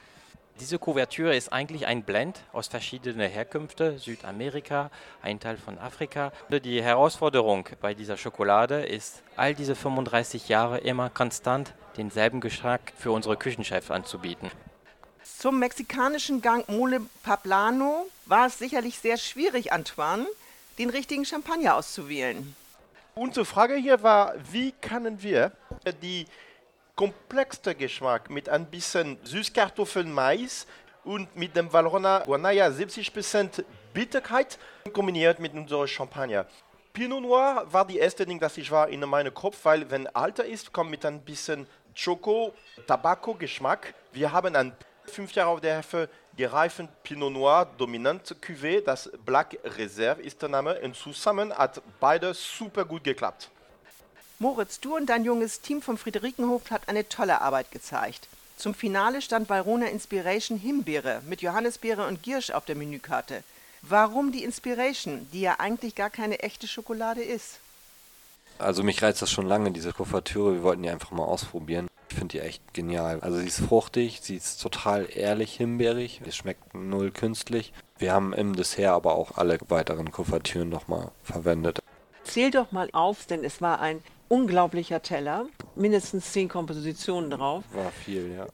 Diese 0.62 0.78
Kuvertüre 0.78 1.36
ist 1.36 1.52
eigentlich 1.52 1.88
ein 1.88 2.04
Blend 2.04 2.40
aus 2.54 2.68
verschiedenen 2.68 3.28
Herkünften, 3.28 3.98
Südamerika, 3.98 4.92
ein 5.24 5.40
Teil 5.40 5.58
von 5.58 5.80
Afrika. 5.80 6.31
Die 6.52 6.84
Herausforderung 6.84 7.68
bei 7.81 7.96
dieser 7.96 8.16
Schokolade 8.16 8.86
ist, 8.86 9.24
all 9.36 9.56
diese 9.56 9.75
35 9.75 10.50
Jahre 10.50 10.78
immer 10.78 11.10
konstant 11.10 11.74
denselben 11.98 12.42
Geschmack 12.42 12.94
für 12.96 13.12
unsere 13.12 13.38
Küchenchefs 13.38 13.90
anzubieten. 13.90 14.52
Zum 15.24 15.58
mexikanischen 15.58 16.44
Gang 16.44 16.69
Mole 16.69 17.02
Pablano 17.24 18.06
war 18.28 18.46
es 18.46 18.60
sicherlich 18.60 19.00
sehr 19.00 19.18
schwierig, 19.18 19.74
Antoine, 19.74 20.28
den 20.78 20.92
richtigen 20.92 21.25
Champagner 21.25 21.75
auszuwählen. 21.75 22.56
Unsere 23.16 23.46
Frage 23.46 23.74
hier 23.78 24.04
war, 24.04 24.36
wie 24.52 24.74
können 24.74 25.24
wir 25.24 25.54
die 26.04 26.28
komplexste 27.01 27.74
Geschmack 27.74 28.30
mit 28.30 28.48
ein 28.48 28.68
bisschen 28.68 29.18
Süßkartoffeln, 29.24 30.13
Mais 30.13 30.68
und 31.03 31.36
mit 31.36 31.56
dem 31.56 31.74
Valrhona 31.74 32.19
Guanaya 32.19 32.68
70% 32.68 33.63
Bitterkeit 33.92 34.59
kombiniert 34.94 35.39
mit 35.39 35.51
unserem 35.56 35.88
Champagner. 35.88 36.45
Pinot 36.94 37.24
Noir 37.24 37.65
war 37.71 37.88
die 37.88 37.98
erste 37.98 38.24
Ding, 38.24 38.39
das 38.39 38.56
ich 38.56 38.69
war 38.69 38.88
in 38.88 39.00
meinem 39.00 39.33
Kopf, 39.33 39.57
weil 39.63 39.89
wenn 39.89 40.05
alter 40.15 40.46
ist, 40.46 40.72
kommt 40.72 40.91
mit 40.91 41.03
ein 41.03 41.22
bisschen 41.22 41.65
Choco, 41.96 42.53
Tabako-Geschmack. 42.86 43.96
Wir 44.13 44.31
haben 44.31 44.55
ein 44.55 44.72
fünf 45.05 45.31
Jahre 45.31 45.50
auf 45.50 45.60
der 45.60 45.77
Hefe 45.77 46.08
gereifen 46.38 46.88
Pinot 47.01 47.34
Noir 47.34 47.65
dominant 47.79 48.36
Cuvée, 48.39 48.79
das 48.79 49.10
Black 49.25 49.58
Reserve 49.63 50.22
ist 50.22 50.39
der 50.39 50.50
Name. 50.50 50.79
Und 50.81 50.96
zusammen 50.96 51.51
hat 51.51 51.81
beide 52.00 52.31
super 52.36 52.86
gut 52.86 53.03
geklappt. 53.03 53.50
Moritz, 54.41 54.79
du 54.79 54.95
und 54.95 55.05
dein 55.05 55.24
junges 55.24 55.62
Team 55.62 55.83
vom 55.83 56.00
Friederikenhof 56.00 56.71
hat 56.71 56.89
eine 56.89 57.07
tolle 57.07 57.41
Arbeit 57.41 57.69
gezeigt. 57.69 58.27
Zum 58.57 58.74
Finale 58.74 59.21
stand 59.21 59.50
Valrona 59.50 59.86
Inspiration 59.86 60.57
Himbeere 60.57 61.21
mit 61.27 61.43
Johannisbeere 61.43 62.07
und 62.07 62.24
Giersch 62.24 62.50
auf 62.50 62.65
der 62.65 62.75
Menükarte. 62.75 63.43
Warum 63.83 64.31
die 64.31 64.43
Inspiration, 64.43 65.27
die 65.31 65.41
ja 65.41 65.60
eigentlich 65.60 65.93
gar 65.93 66.10
keine 66.10 66.39
echte 66.39 66.67
Schokolade 66.67 67.21
ist? 67.21 67.60
Also 68.57 68.81
mich 68.81 69.03
reizt 69.03 69.21
das 69.21 69.29
schon 69.29 69.45
lange, 69.45 69.69
diese 69.69 69.93
Kuvertüre. 69.93 70.55
Wir 70.55 70.63
wollten 70.63 70.81
die 70.81 70.89
einfach 70.89 71.12
mal 71.12 71.25
ausprobieren. 71.25 71.88
Ich 72.10 72.15
finde 72.15 72.39
die 72.39 72.39
echt 72.39 72.74
genial. 72.74 73.19
Also 73.19 73.38
sie 73.38 73.45
ist 73.45 73.60
fruchtig, 73.60 74.21
sie 74.24 74.38
ist 74.38 74.60
total 74.60 75.07
ehrlich 75.13 75.53
himbeerig. 75.53 76.19
Es 76.25 76.36
schmeckt 76.36 76.74
null 76.74 77.12
künstlich. 77.12 77.74
Wir 78.00 78.12
haben 78.12 78.33
im 78.33 78.55
Dessert 78.55 78.89
aber 78.89 79.13
auch 79.13 79.38
alle 79.38 79.60
weiteren 79.67 80.12
Kuvertüren 80.12 80.69
nochmal 80.69 81.12
verwendet. 81.24 81.77
Zähl 82.24 82.50
doch 82.50 82.71
mal 82.71 82.89
auf, 82.91 83.27
denn 83.27 83.43
es 83.43 83.62
war 83.62 83.79
ein 83.81 84.01
unglaublicher 84.32 85.02
Teller. 85.02 85.46
Mindestens 85.76 86.32
zehn 86.32 86.48
Kompositionen 86.48 87.30
drauf. 87.30 87.64
War 87.74 87.92
viel, 87.92 88.34
ja. 88.34 88.48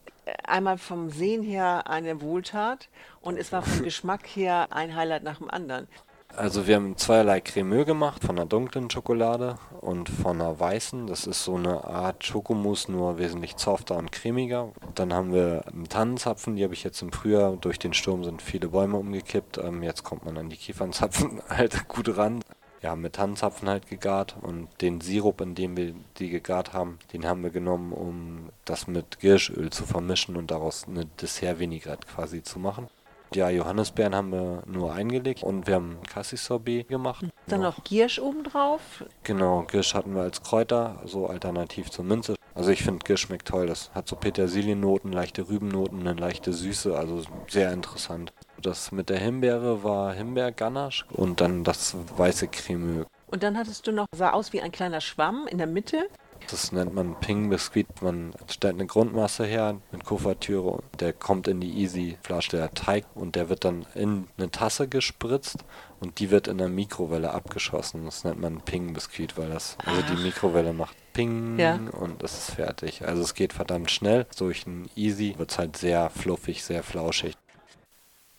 Einmal 0.43 0.77
vom 0.77 1.09
Sehen 1.09 1.43
her 1.43 1.83
eine 1.87 2.19
Wohltat 2.19 2.89
und 3.21 3.37
es 3.37 3.51
war 3.51 3.61
vom 3.61 3.83
Geschmack 3.83 4.25
her 4.27 4.67
ein 4.71 4.95
Highlight 4.95 5.23
nach 5.23 5.37
dem 5.37 5.49
anderen. 5.49 5.87
Also 6.35 6.67
wir 6.67 6.75
haben 6.75 6.97
zweierlei 6.97 7.39
Cremeux 7.39 7.85
gemacht, 7.85 8.23
von 8.23 8.37
einer 8.37 8.45
dunklen 8.45 8.89
Schokolade 8.89 9.57
und 9.79 10.09
von 10.09 10.41
einer 10.41 10.59
weißen. 10.59 11.07
Das 11.07 11.25
ist 11.25 11.43
so 11.43 11.55
eine 11.55 11.85
Art 11.85 12.25
Schokomousse, 12.25 12.91
nur 12.91 13.17
wesentlich 13.17 13.53
softer 13.57 13.97
und 13.97 14.11
cremiger. 14.11 14.71
Dann 14.93 15.13
haben 15.13 15.33
wir 15.33 15.63
einen 15.71 15.87
Tannenzapfen, 15.87 16.55
die 16.55 16.63
habe 16.63 16.73
ich 16.73 16.83
jetzt 16.83 17.01
im 17.01 17.11
Frühjahr, 17.11 17.55
durch 17.55 17.79
den 17.79 17.93
Sturm 17.93 18.23
sind 18.23 18.41
viele 18.41 18.67
Bäume 18.69 18.97
umgekippt. 18.97 19.57
Ähm, 19.59 19.83
jetzt 19.83 20.03
kommt 20.03 20.25
man 20.25 20.37
an 20.37 20.49
die 20.49 20.57
Kiefernzapfen 20.57 21.41
halt 21.49 21.87
gut 21.87 22.17
ran. 22.17 22.43
Ja, 22.81 22.95
mit 22.95 23.13
Tannenzapfen 23.13 23.67
halt 23.67 23.89
gegart 23.89 24.35
und 24.41 24.67
den 24.81 25.01
Sirup, 25.01 25.41
in 25.41 25.55
dem 25.55 25.75
wir 25.75 25.95
die 26.19 26.29
gegart 26.29 26.73
haben, 26.73 26.99
den 27.11 27.25
haben 27.25 27.41
wir 27.41 27.49
genommen, 27.49 27.91
um 27.91 28.49
das 28.65 28.87
mit 28.87 29.19
Girschöl 29.19 29.71
zu 29.71 29.85
vermischen 29.85 30.35
und 30.35 30.51
daraus 30.51 30.87
eine 30.87 31.05
Dessert-Vinaigrette 31.05 32.07
quasi 32.07 32.43
zu 32.43 32.59
machen. 32.59 32.87
Ja, 33.33 33.49
Johannisbeeren 33.49 34.15
haben 34.15 34.31
wir 34.31 34.63
nur 34.65 34.93
eingelegt 34.93 35.43
und 35.43 35.67
wir 35.67 35.75
haben 35.75 35.97
Cassis-Sorbet 36.03 36.87
gemacht. 36.87 37.25
Dann 37.47 37.61
noch 37.61 37.83
Giersch 37.83 38.19
obendrauf. 38.19 39.03
Genau, 39.23 39.63
Giersch 39.63 39.93
hatten 39.93 40.15
wir 40.15 40.21
als 40.21 40.41
Kräuter, 40.41 41.01
so 41.05 41.27
alternativ 41.27 41.89
zur 41.89 42.05
Minze. 42.05 42.35
Also 42.55 42.71
ich 42.71 42.83
finde 42.83 43.03
Giersch 43.03 43.21
schmeckt 43.21 43.47
toll. 43.47 43.67
Das 43.67 43.91
hat 43.93 44.07
so 44.07 44.15
Petersiliennoten, 44.15 45.11
leichte 45.11 45.49
Rübennoten, 45.49 46.07
eine 46.07 46.13
leichte 46.13 46.53
Süße, 46.53 46.97
also 46.97 47.23
sehr 47.47 47.73
interessant. 47.73 48.31
Das 48.61 48.91
mit 48.91 49.09
der 49.09 49.19
Himbeere 49.19 49.83
war 49.83 50.13
Himbeer-Ganache 50.13 51.05
und 51.11 51.41
dann 51.41 51.63
das 51.63 51.95
weiße 52.17 52.47
Cremeux. 52.47 53.05
Und 53.27 53.43
dann 53.43 53.57
hattest 53.57 53.85
du 53.87 53.91
noch, 53.91 54.05
sah 54.15 54.31
aus 54.31 54.53
wie 54.53 54.61
ein 54.61 54.71
kleiner 54.71 55.01
Schwamm 55.01 55.47
in 55.49 55.57
der 55.57 55.67
Mitte. 55.67 56.07
Das 56.49 56.71
nennt 56.71 56.93
man 56.93 57.19
Ping-Biskuit. 57.19 58.01
Man 58.01 58.31
stellt 58.49 58.75
eine 58.75 58.85
Grundmasse 58.85 59.45
her 59.45 59.77
mit 59.91 60.05
Kuvertüre 60.05 60.69
und 60.69 60.83
der 61.01 61.11
kommt 61.11 61.47
in 61.49 61.59
die 61.59 61.79
Easy-Flasche, 61.81 62.51
der 62.55 62.73
Teig, 62.73 63.05
und 63.15 63.35
der 63.35 63.49
wird 63.49 63.65
dann 63.65 63.85
in 63.95 64.27
eine 64.37 64.49
Tasse 64.49 64.87
gespritzt 64.87 65.65
und 65.99 66.19
die 66.19 66.31
wird 66.31 66.47
in 66.47 66.57
der 66.57 66.69
Mikrowelle 66.69 67.33
abgeschossen. 67.33 68.05
Das 68.05 68.23
nennt 68.23 68.39
man 68.39 68.61
Ping-Biskuit, 68.61 69.37
weil 69.37 69.49
das, 69.49 69.77
also 69.85 70.01
die 70.03 70.23
Mikrowelle 70.23 70.71
macht 70.71 70.95
Ping 71.11 71.59
Ja. 71.59 71.79
und 71.99 72.23
es 72.23 72.37
ist 72.37 72.51
fertig. 72.55 73.05
Also 73.05 73.23
es 73.23 73.33
geht 73.33 73.51
verdammt 73.51 73.91
schnell. 73.91 74.25
Durch 74.37 74.65
ein 74.67 74.89
Easy 74.95 75.33
wird 75.37 75.51
es 75.51 75.57
halt 75.57 75.75
sehr 75.75 76.09
fluffig, 76.11 76.63
sehr 76.63 76.83
flauschig. 76.83 77.35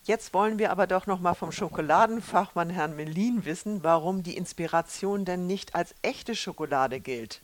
Jetzt 0.09 0.33
wollen 0.33 0.57
wir 0.57 0.71
aber 0.71 0.87
doch 0.87 1.05
noch 1.05 1.19
mal 1.19 1.35
vom 1.35 1.51
Schokoladenfachmann 1.51 2.71
Herrn 2.71 2.95
Melin 2.95 3.45
wissen, 3.45 3.83
warum 3.83 4.23
die 4.23 4.35
Inspiration 4.35 5.23
denn 5.23 5.45
nicht 5.45 5.75
als 5.75 5.93
echte 6.01 6.33
Schokolade 6.33 6.99
gilt. 6.99 7.43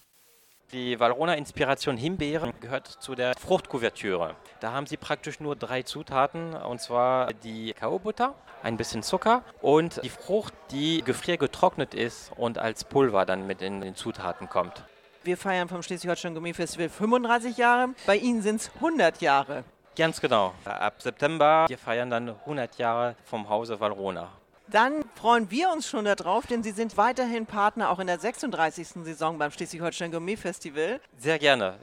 Die 0.71 0.99
Valrhona 0.99 1.35
Inspiration 1.35 1.95
Himbeere 1.95 2.51
gehört 2.61 2.87
zu 2.87 3.13
der 3.13 3.35
Fruchtkuvertüre. 3.35 4.35
Da 4.61 4.71
haben 4.71 4.87
sie 4.87 4.97
praktisch 4.97 5.39
nur 5.39 5.55
drei 5.55 5.83
Zutaten, 5.83 6.55
und 6.55 6.81
zwar 6.81 7.33
die 7.33 7.73
Kakaobutter, 7.73 8.33
ein 8.63 8.77
bisschen 8.77 9.03
Zucker 9.03 9.43
und 9.61 10.01
die 10.03 10.09
Frucht, 10.09 10.55
die 10.71 11.03
gefriergetrocknet 11.03 11.93
ist 11.93 12.31
und 12.35 12.57
als 12.57 12.83
Pulver 12.83 13.27
dann 13.27 13.45
mit 13.45 13.61
in 13.61 13.81
den 13.81 13.93
Zutaten 13.93 14.49
kommt. 14.49 14.85
Wir 15.23 15.37
feiern 15.37 15.67
vom 15.67 15.83
Schleswig-Holstein 15.83 16.33
Gourmet 16.33 16.53
Festival 16.53 16.89
35 16.89 17.57
Jahre, 17.57 17.93
bei 18.07 18.17
Ihnen 18.17 18.41
sind 18.41 18.61
es 18.61 18.71
100 18.73 19.21
Jahre. 19.21 19.65
Ganz 19.95 20.19
genau. 20.19 20.53
Ab 20.65 21.01
September, 21.01 21.65
wir 21.67 21.77
feiern 21.77 22.09
dann 22.09 22.29
100 22.29 22.77
Jahre 22.77 23.15
vom 23.25 23.47
Hause 23.47 23.79
Valrhona. 23.79 24.29
Dann 24.67 25.05
freuen 25.15 25.49
wir 25.51 25.71
uns 25.71 25.87
schon 25.87 26.05
darauf, 26.05 26.47
denn 26.47 26.63
Sie 26.63 26.71
sind 26.71 26.97
weiterhin 26.97 27.45
Partner 27.45 27.91
auch 27.91 27.99
in 27.99 28.07
der 28.07 28.19
36. 28.19 28.87
Saison 29.03 29.37
beim 29.37 29.51
Schleswig-Holstein 29.51 30.11
Gourmet 30.11 30.35
Festival. 30.35 30.99
Sehr 31.17 31.39
gerne. 31.39 31.77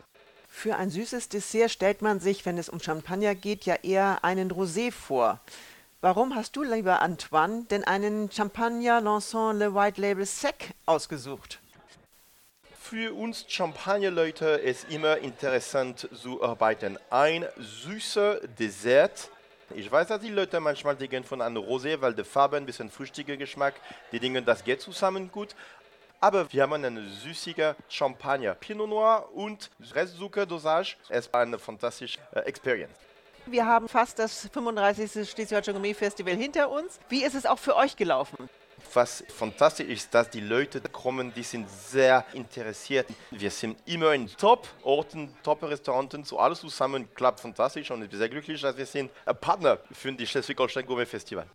Für 0.48 0.76
ein 0.76 0.90
süßes 0.90 1.30
Dessert 1.30 1.70
stellt 1.70 2.02
man 2.02 2.20
sich, 2.20 2.44
wenn 2.44 2.58
es 2.58 2.68
um 2.68 2.80
Champagner 2.80 3.34
geht, 3.34 3.64
ja 3.64 3.76
eher 3.76 4.22
einen 4.22 4.50
Rosé 4.50 4.92
vor. 4.92 5.40
Warum 6.02 6.34
hast 6.34 6.56
du, 6.56 6.64
lieber 6.64 7.00
Antoine, 7.00 7.64
denn 7.70 7.84
einen 7.84 8.30
Champagner 8.30 9.00
Lanson 9.00 9.58
Le 9.58 9.74
White 9.74 10.00
Label 10.00 10.26
Sec 10.26 10.74
ausgesucht? 10.84 11.61
Für 12.92 13.14
uns 13.14 13.46
Champagnerleute 13.48 14.44
ist 14.44 14.92
immer 14.92 15.16
interessant 15.16 16.06
zu 16.12 16.42
arbeiten. 16.42 16.98
Ein 17.08 17.46
süßer 17.56 18.46
Dessert. 18.46 19.30
Ich 19.74 19.90
weiß, 19.90 20.08
dass 20.08 20.20
die 20.20 20.28
Leute 20.28 20.60
manchmal 20.60 20.94
denken 20.94 21.24
von 21.24 21.40
einem 21.40 21.56
Rosé, 21.56 21.98
weil 22.02 22.12
die 22.12 22.22
Farbe 22.22 22.58
ein 22.58 22.66
bisschen 22.66 22.90
fruchtiger 22.90 23.38
Geschmack, 23.38 23.76
die 24.12 24.20
denken, 24.20 24.44
das 24.44 24.62
geht 24.62 24.82
zusammen 24.82 25.32
gut. 25.32 25.56
Aber 26.20 26.52
wir 26.52 26.64
haben 26.64 26.74
einen 26.74 27.08
süßigen 27.08 27.76
Champagner, 27.88 28.54
Pinot 28.56 28.90
Noir 28.90 29.26
und 29.32 29.70
Restzuckerdosage. 29.94 30.96
Es 31.08 31.32
war 31.32 31.40
eine 31.40 31.58
fantastische 31.58 32.18
äh, 32.34 32.40
Experience. 32.40 32.92
Wir 33.46 33.64
haben 33.64 33.88
fast 33.88 34.18
das 34.18 34.50
35. 34.52 35.30
Schleswig-Holstein 35.30 35.72
Gourmet 35.72 35.94
Festival 35.94 36.34
hinter 36.34 36.68
uns. 36.68 37.00
Wie 37.08 37.24
ist 37.24 37.36
es 37.36 37.46
auch 37.46 37.58
für 37.58 37.74
euch 37.74 37.96
gelaufen? 37.96 38.50
Was 38.94 39.24
fantastisch 39.28 39.88
ist, 39.88 40.14
dass 40.14 40.28
die 40.28 40.40
Leute 40.40 40.80
kommen, 40.80 41.32
die 41.34 41.42
sind 41.42 41.68
sehr 41.70 42.24
interessiert. 42.34 43.06
Wir 43.30 43.50
sind 43.50 43.78
immer 43.86 44.12
in 44.12 44.28
Top-Orten, 44.28 45.34
Top-Restauranten, 45.42 46.24
so 46.24 46.38
alles 46.38 46.60
zusammen 46.60 47.08
klappt 47.14 47.40
fantastisch 47.40 47.90
und 47.90 48.02
ich 48.02 48.10
bin 48.10 48.18
sehr 48.18 48.28
glücklich, 48.28 48.60
dass 48.60 48.76
wir 48.76 48.84
sind 48.84 49.10
Partner 49.40 49.78
für 49.92 50.12
die 50.12 50.26
Schleswig-Holstein 50.26 50.84
Gourmet 50.84 51.06
Festival. 51.06 51.46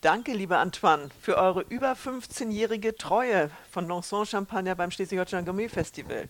Danke, 0.00 0.32
lieber 0.32 0.58
Antoine, 0.58 1.08
für 1.20 1.36
eure 1.36 1.62
über 1.62 1.94
15-jährige 1.94 2.96
Treue 2.96 3.50
von 3.68 3.88
Lanson 3.88 4.24
Champagner 4.24 4.76
beim 4.76 4.92
Schleswig-Holstein 4.92 5.44
Gourmet 5.44 5.68
Festival. 5.68 6.28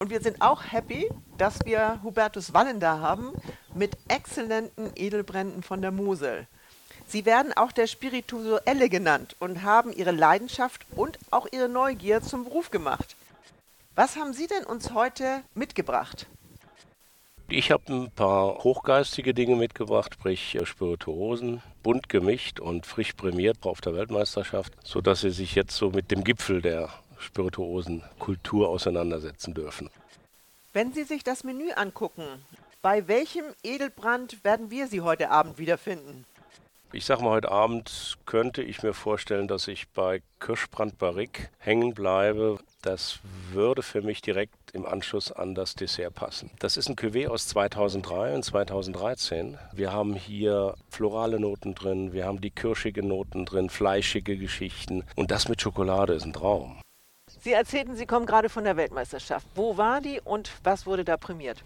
Und 0.00 0.10
wir 0.10 0.20
sind 0.20 0.42
auch 0.42 0.72
happy, 0.72 1.08
dass 1.38 1.64
wir 1.64 2.00
Hubertus 2.02 2.52
Wallen 2.52 2.80
da 2.80 2.98
haben 2.98 3.32
mit 3.74 3.96
exzellenten 4.08 4.90
Edelbränden 4.96 5.62
von 5.62 5.80
der 5.80 5.92
Mosel. 5.92 6.48
Sie 7.06 7.24
werden 7.24 7.52
auch 7.52 7.72
der 7.72 7.86
Spirituelle 7.86 8.88
genannt 8.88 9.36
und 9.38 9.62
haben 9.62 9.92
ihre 9.92 10.10
Leidenschaft 10.10 10.86
und 10.96 11.18
auch 11.30 11.46
ihre 11.52 11.68
Neugier 11.68 12.22
zum 12.22 12.44
Beruf 12.44 12.70
gemacht. 12.70 13.16
Was 13.94 14.16
haben 14.16 14.32
Sie 14.32 14.46
denn 14.46 14.64
uns 14.64 14.92
heute 14.92 15.42
mitgebracht? 15.54 16.26
Ich 17.48 17.70
habe 17.70 17.92
ein 17.92 18.10
paar 18.10 18.64
hochgeistige 18.64 19.34
Dinge 19.34 19.54
mitgebracht, 19.54 20.14
sprich 20.14 20.54
äh, 20.54 20.64
Spirituosen, 20.64 21.62
bunt 21.82 22.08
gemischt 22.08 22.58
und 22.58 22.86
frisch 22.86 23.12
prämiert 23.12 23.58
auf 23.66 23.82
der 23.82 23.94
Weltmeisterschaft, 23.94 24.72
sodass 24.82 25.20
sie 25.20 25.30
sich 25.30 25.54
jetzt 25.54 25.76
so 25.76 25.90
mit 25.90 26.10
dem 26.10 26.24
Gipfel 26.24 26.62
der 26.62 26.88
Spirituosenkultur 27.18 28.68
auseinandersetzen 28.68 29.52
dürfen. 29.52 29.90
Wenn 30.72 30.92
Sie 30.92 31.04
sich 31.04 31.22
das 31.22 31.44
Menü 31.44 31.70
angucken, 31.70 32.24
bei 32.82 33.06
welchem 33.06 33.44
Edelbrand 33.62 34.42
werden 34.42 34.70
wir 34.70 34.88
Sie 34.88 35.02
heute 35.02 35.30
Abend 35.30 35.58
wiederfinden? 35.58 36.24
Ich 36.94 37.06
sag 37.06 37.20
mal, 37.20 37.30
heute 37.30 37.50
Abend 37.50 38.18
könnte 38.24 38.62
ich 38.62 38.84
mir 38.84 38.94
vorstellen, 38.94 39.48
dass 39.48 39.66
ich 39.66 39.88
bei 39.88 40.22
Kirschbrand 40.38 40.96
Barrique 40.96 41.48
hängen 41.58 41.92
bleibe. 41.92 42.60
Das 42.82 43.18
würde 43.50 43.82
für 43.82 44.00
mich 44.00 44.22
direkt 44.22 44.54
im 44.72 44.86
Anschluss 44.86 45.32
an 45.32 45.56
das 45.56 45.74
Dessert 45.74 46.14
passen. 46.14 46.52
Das 46.60 46.76
ist 46.76 46.88
ein 46.88 46.94
Cuvée 46.94 47.26
aus 47.26 47.48
2003 47.48 48.36
und 48.36 48.44
2013. 48.44 49.58
Wir 49.72 49.92
haben 49.92 50.14
hier 50.14 50.76
florale 50.88 51.40
Noten 51.40 51.74
drin, 51.74 52.12
wir 52.12 52.26
haben 52.26 52.40
die 52.40 52.52
kirschigen 52.52 53.08
Noten 53.08 53.44
drin, 53.44 53.70
fleischige 53.70 54.36
Geschichten. 54.36 55.02
Und 55.16 55.32
das 55.32 55.48
mit 55.48 55.60
Schokolade 55.60 56.12
ist 56.12 56.24
ein 56.24 56.32
Traum. 56.32 56.80
Sie 57.40 57.54
erzählten, 57.54 57.96
Sie 57.96 58.06
kommen 58.06 58.26
gerade 58.26 58.48
von 58.48 58.62
der 58.62 58.76
Weltmeisterschaft. 58.76 59.48
Wo 59.56 59.76
war 59.76 60.00
die 60.00 60.20
und 60.20 60.52
was 60.62 60.86
wurde 60.86 61.04
da 61.04 61.16
prämiert? 61.16 61.64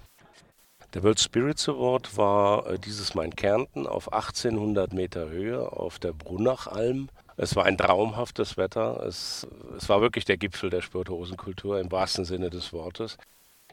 Der 0.95 1.03
World 1.03 1.21
Spirits 1.21 1.69
Award 1.69 2.17
war 2.17 2.67
äh, 2.67 2.79
dieses 2.79 3.15
Mal 3.15 3.27
in 3.27 3.37
Kärnten 3.37 3.87
auf 3.87 4.11
1800 4.11 4.95
Meter 4.95 5.29
Höhe 5.29 5.71
auf 5.71 5.99
der 5.99 6.15
Brunachalm. 6.15 7.11
Es 7.37 7.55
war 7.57 7.67
ein 7.67 7.77
traumhaftes 7.77 8.57
Wetter. 8.57 9.03
Es, 9.07 9.47
es 9.77 9.87
war 9.91 10.01
wirklich 10.01 10.25
der 10.25 10.39
Gipfel 10.39 10.71
der 10.71 10.81
Spirituosenkultur 10.81 11.79
im 11.79 11.93
wahrsten 11.93 12.25
Sinne 12.25 12.49
des 12.49 12.73
Wortes. 12.73 13.19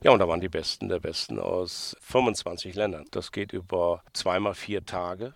Ja, 0.04 0.12
und 0.12 0.20
da 0.20 0.28
waren 0.28 0.42
die 0.42 0.50
Besten 0.50 0.90
der 0.90 1.00
Besten 1.00 1.40
aus 1.40 1.96
25 2.02 2.76
Ländern. 2.76 3.06
Das 3.12 3.32
geht 3.32 3.54
über 3.54 4.04
zweimal 4.12 4.54
vier 4.54 4.86
Tage. 4.86 5.34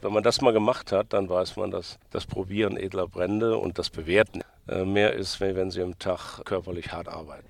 Wenn 0.00 0.14
man 0.14 0.22
das 0.22 0.40
mal 0.40 0.54
gemacht 0.54 0.92
hat, 0.92 1.12
dann 1.12 1.28
weiß 1.28 1.56
man, 1.56 1.70
dass 1.70 1.98
das 2.10 2.24
Probieren 2.24 2.78
edler 2.78 3.06
Brände 3.06 3.58
und 3.58 3.78
das 3.78 3.90
Bewerten 3.90 4.42
äh, 4.66 4.86
mehr 4.86 5.12
ist, 5.12 5.40
wenn 5.40 5.56
wenn 5.56 5.70
Sie 5.70 5.82
am 5.82 5.98
Tag 5.98 6.42
körperlich 6.46 6.90
hart 6.90 7.08
arbeiten. 7.08 7.48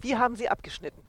Wie 0.00 0.16
haben 0.16 0.34
Sie 0.34 0.48
abgeschnitten? 0.48 1.02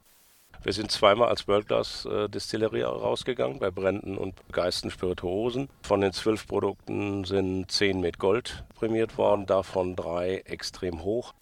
Wir 0.62 0.72
sind 0.72 0.90
zweimal 0.90 1.28
als 1.28 1.46
World 1.46 1.68
Class 1.68 2.04
äh, 2.04 2.84
rausgegangen, 2.84 3.58
bei 3.58 3.70
Bränden 3.70 4.18
und 4.18 4.34
Geisten 4.50 4.90
Spirituosen. 4.90 5.68
Von 5.82 6.00
den 6.00 6.12
zwölf 6.12 6.46
Produkten 6.46 7.24
sind 7.24 7.70
zehn 7.70 8.00
mit 8.00 8.18
Gold 8.18 8.64
prämiert 8.74 9.16
worden, 9.18 9.46
davon 9.46 9.94
drei 9.94 10.38
extrem 10.46 11.04
hoch. 11.04 11.34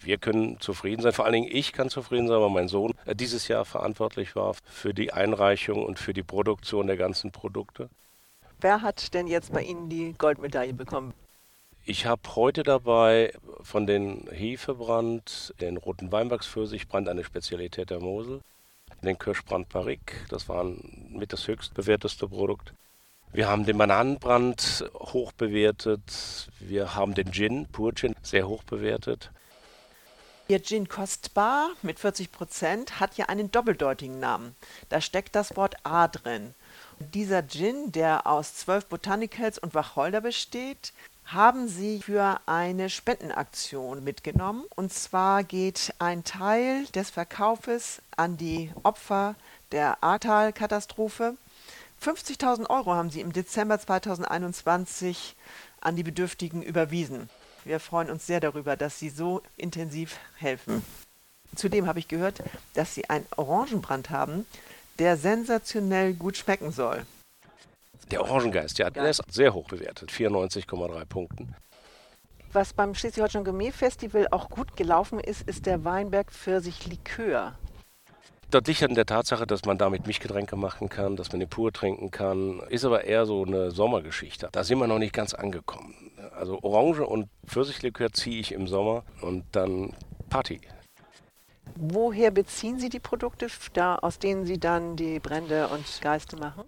Wir 0.00 0.18
können 0.18 0.60
zufrieden 0.60 1.02
sein, 1.02 1.12
vor 1.12 1.24
allen 1.24 1.34
Dingen 1.34 1.50
ich 1.50 1.72
kann 1.72 1.88
zufrieden 1.88 2.28
sein, 2.28 2.40
weil 2.40 2.50
mein 2.50 2.68
Sohn 2.68 2.94
äh, 3.04 3.14
dieses 3.14 3.48
Jahr 3.48 3.64
verantwortlich 3.64 4.34
war 4.36 4.54
für 4.64 4.92
die 4.92 5.12
Einreichung 5.12 5.84
und 5.84 5.98
für 5.98 6.12
die 6.12 6.22
Produktion 6.22 6.86
der 6.86 6.96
ganzen 6.96 7.30
Produkte. 7.32 7.88
Wer 8.60 8.82
hat 8.82 9.14
denn 9.14 9.28
jetzt 9.28 9.52
bei 9.52 9.62
Ihnen 9.62 9.88
die 9.88 10.14
Goldmedaille 10.18 10.74
bekommen? 10.74 11.14
Ich 11.90 12.04
habe 12.04 12.20
heute 12.36 12.64
dabei 12.64 13.32
von 13.62 13.86
den 13.86 14.28
Hefebrand, 14.30 15.54
den 15.58 15.78
roten 15.78 16.12
Weinbergspfirsichbrand, 16.12 17.08
eine 17.08 17.24
Spezialität 17.24 17.88
der 17.88 17.98
Mosel, 17.98 18.42
den 19.02 19.18
Kirschbrand 19.18 19.70
Barrique, 19.70 20.26
das 20.28 20.50
war 20.50 20.66
mit 21.08 21.32
das 21.32 21.48
höchst 21.48 21.72
bewerteste 21.72 22.28
Produkt. 22.28 22.74
Wir 23.32 23.48
haben 23.48 23.64
den 23.64 23.78
Bananenbrand 23.78 24.84
hoch 24.96 25.32
bewertet, 25.32 26.50
wir 26.60 26.94
haben 26.94 27.14
den 27.14 27.32
Gin, 27.32 27.66
Pur 27.72 27.94
Gin, 27.94 28.14
sehr 28.20 28.46
hoch 28.46 28.64
bewertet. 28.64 29.30
Ihr 30.48 30.62
Gin 30.62 30.88
Kostbar 30.88 31.70
mit 31.80 31.98
40 31.98 32.30
Prozent 32.30 33.00
hat 33.00 33.16
ja 33.16 33.26
einen 33.26 33.50
doppeldeutigen 33.50 34.20
Namen. 34.20 34.54
Da 34.90 35.00
steckt 35.00 35.34
das 35.34 35.56
Wort 35.56 35.76
A 35.84 36.06
drin. 36.08 36.54
Dieser 36.98 37.46
Gin, 37.46 37.92
der 37.92 38.26
aus 38.26 38.56
zwölf 38.56 38.86
Botanicals 38.86 39.58
und 39.58 39.74
Wacholder 39.74 40.20
besteht, 40.20 40.92
haben 41.32 41.68
sie 41.68 42.02
für 42.02 42.40
eine 42.46 42.90
Spendenaktion 42.90 44.02
mitgenommen. 44.02 44.64
Und 44.76 44.92
zwar 44.92 45.44
geht 45.44 45.94
ein 45.98 46.24
Teil 46.24 46.86
des 46.94 47.10
Verkaufes 47.10 48.02
an 48.16 48.36
die 48.36 48.72
Opfer 48.82 49.34
der 49.70 50.02
Ahrtal-Katastrophe, 50.02 51.36
50.000 52.02 52.70
Euro 52.70 52.94
haben 52.94 53.10
Sie 53.10 53.20
im 53.20 53.32
Dezember 53.32 53.78
2021 53.78 55.34
an 55.80 55.96
die 55.96 56.04
Bedürftigen 56.04 56.62
überwiesen. 56.62 57.28
Wir 57.64 57.80
freuen 57.80 58.08
uns 58.08 58.26
sehr 58.26 58.38
darüber, 58.38 58.76
dass 58.76 59.00
Sie 59.00 59.08
so 59.08 59.42
intensiv 59.56 60.16
helfen. 60.36 60.84
Zudem 61.56 61.88
habe 61.88 61.98
ich 61.98 62.06
gehört, 62.06 62.42
dass 62.74 62.94
Sie 62.94 63.10
einen 63.10 63.26
Orangenbrand 63.36 64.10
haben, 64.10 64.46
der 65.00 65.16
sensationell 65.16 66.14
gut 66.14 66.36
schmecken 66.36 66.70
soll. 66.70 67.04
Der 68.10 68.22
Orangengeist, 68.22 68.78
ja, 68.78 68.90
der 68.90 69.10
ist 69.10 69.22
sehr 69.30 69.52
hoch 69.52 69.68
bewertet, 69.68 70.10
94,3 70.10 71.04
Punkten. 71.04 71.54
Was 72.52 72.72
beim 72.72 72.94
Schleswig-Holstein 72.94 73.44
Gourmet 73.44 73.70
Festival 73.70 74.26
auch 74.30 74.48
gut 74.48 74.76
gelaufen 74.76 75.20
ist, 75.20 75.46
ist 75.46 75.66
der 75.66 75.84
Weinberg 75.84 76.32
Pfirsich 76.32 76.86
Likör. 76.86 77.58
Dort 78.50 78.66
liegt 78.66 78.82
an 78.82 78.94
der 78.94 79.04
Tatsache, 79.04 79.46
dass 79.46 79.66
man 79.66 79.76
damit 79.76 80.06
Mischgetränke 80.06 80.56
machen 80.56 80.88
kann, 80.88 81.16
dass 81.16 81.30
man 81.32 81.40
den 81.40 81.50
pur 81.50 81.70
trinken 81.70 82.10
kann, 82.10 82.60
ist 82.70 82.86
aber 82.86 83.04
eher 83.04 83.26
so 83.26 83.44
eine 83.44 83.70
Sommergeschichte. 83.70 84.48
Da 84.50 84.64
sind 84.64 84.78
wir 84.78 84.86
noch 84.86 84.98
nicht 84.98 85.12
ganz 85.12 85.34
angekommen. 85.34 85.94
Also 86.34 86.58
Orange 86.62 87.06
und 87.06 87.28
Pfirsichlikör 87.46 88.10
ziehe 88.10 88.40
ich 88.40 88.52
im 88.52 88.66
Sommer 88.66 89.04
und 89.20 89.44
dann 89.52 89.94
Party. 90.30 90.62
Woher 91.76 92.30
beziehen 92.30 92.78
Sie 92.78 92.88
die 92.88 93.00
Produkte, 93.00 93.48
da, 93.74 93.96
aus 93.96 94.18
denen 94.18 94.46
Sie 94.46 94.58
dann 94.58 94.96
die 94.96 95.20
Brände 95.20 95.68
und 95.68 95.84
Geiste 96.00 96.36
machen? 96.36 96.64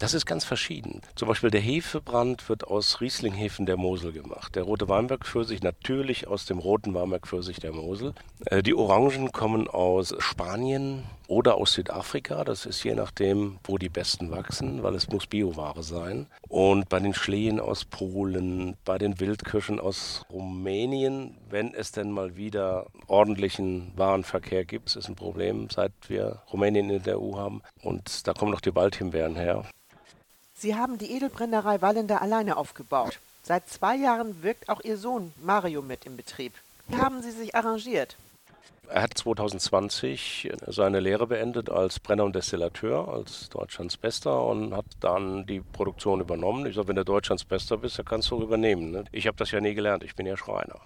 Das 0.00 0.14
ist 0.14 0.24
ganz 0.24 0.46
verschieden. 0.46 1.02
Zum 1.14 1.28
Beispiel 1.28 1.50
der 1.50 1.60
Hefebrand 1.60 2.48
wird 2.48 2.66
aus 2.66 3.02
Rieslinghefen 3.02 3.66
der 3.66 3.76
Mosel 3.76 4.12
gemacht. 4.12 4.56
Der 4.56 4.62
rote 4.62 4.88
Weinbergpfirsich 4.88 5.62
natürlich 5.62 6.26
aus 6.26 6.46
dem 6.46 6.58
roten 6.58 6.94
Weinbergpfirsich 6.94 7.60
der 7.60 7.72
Mosel. 7.72 8.14
Äh, 8.46 8.62
die 8.62 8.74
Orangen 8.74 9.30
kommen 9.30 9.68
aus 9.68 10.14
Spanien 10.18 11.04
oder 11.28 11.56
aus 11.56 11.74
Südafrika. 11.74 12.44
Das 12.44 12.64
ist 12.64 12.82
je 12.82 12.94
nachdem, 12.94 13.58
wo 13.62 13.76
die 13.76 13.90
besten 13.90 14.30
wachsen, 14.30 14.82
weil 14.82 14.94
es 14.94 15.10
muss 15.10 15.26
Bioware 15.26 15.82
sein. 15.82 16.28
Und 16.48 16.88
bei 16.88 16.98
den 16.98 17.12
Schlehen 17.12 17.60
aus 17.60 17.84
Polen, 17.84 18.78
bei 18.86 18.96
den 18.96 19.20
Wildkirschen 19.20 19.78
aus 19.78 20.24
Rumänien, 20.32 21.36
wenn 21.50 21.74
es 21.74 21.92
denn 21.92 22.10
mal 22.10 22.38
wieder 22.38 22.86
ordentlichen 23.06 23.92
Warenverkehr 23.96 24.64
gibt, 24.64 24.96
ist 24.96 25.10
ein 25.10 25.14
Problem, 25.14 25.68
seit 25.68 25.92
wir 26.08 26.40
Rumänien 26.50 26.88
in 26.88 27.02
der 27.02 27.20
EU 27.20 27.36
haben. 27.36 27.60
Und 27.82 28.26
da 28.26 28.32
kommen 28.32 28.50
noch 28.50 28.62
die 28.62 28.74
Waldhimbeeren 28.74 29.36
her. 29.36 29.66
Sie 30.60 30.76
haben 30.76 30.98
die 30.98 31.12
Edelbrennerei 31.12 31.80
Wallender 31.80 32.20
alleine 32.20 32.58
aufgebaut. 32.58 33.18
Seit 33.42 33.66
zwei 33.70 33.96
Jahren 33.96 34.42
wirkt 34.42 34.68
auch 34.68 34.82
Ihr 34.82 34.98
Sohn 34.98 35.32
Mario 35.42 35.80
mit 35.80 36.04
im 36.04 36.18
Betrieb. 36.18 36.52
Wie 36.86 36.98
haben 36.98 37.22
Sie 37.22 37.30
sich 37.30 37.54
arrangiert? 37.54 38.16
Er 38.86 39.00
hat 39.00 39.16
2020 39.16 40.52
seine 40.66 41.00
Lehre 41.00 41.26
beendet 41.26 41.70
als 41.70 41.98
Brenner 41.98 42.24
und 42.24 42.36
Destillateur, 42.36 43.08
als 43.08 43.48
Deutschlands 43.48 43.96
Bester 43.96 44.44
und 44.44 44.76
hat 44.76 44.84
dann 45.00 45.46
die 45.46 45.60
Produktion 45.60 46.20
übernommen. 46.20 46.66
Ich 46.66 46.74
sage, 46.74 46.88
wenn 46.88 46.96
du 46.96 47.06
Deutschlands 47.06 47.46
Bester 47.46 47.78
bist, 47.78 47.98
dann 47.98 48.04
kannst 48.04 48.30
du 48.30 48.36
auch 48.36 48.42
übernehmen. 48.42 48.90
Ne? 48.90 49.04
Ich 49.12 49.26
habe 49.26 49.38
das 49.38 49.52
ja 49.52 49.62
nie 49.62 49.72
gelernt, 49.72 50.04
ich 50.04 50.14
bin 50.14 50.26
ja 50.26 50.36
Schreiner. 50.36 50.78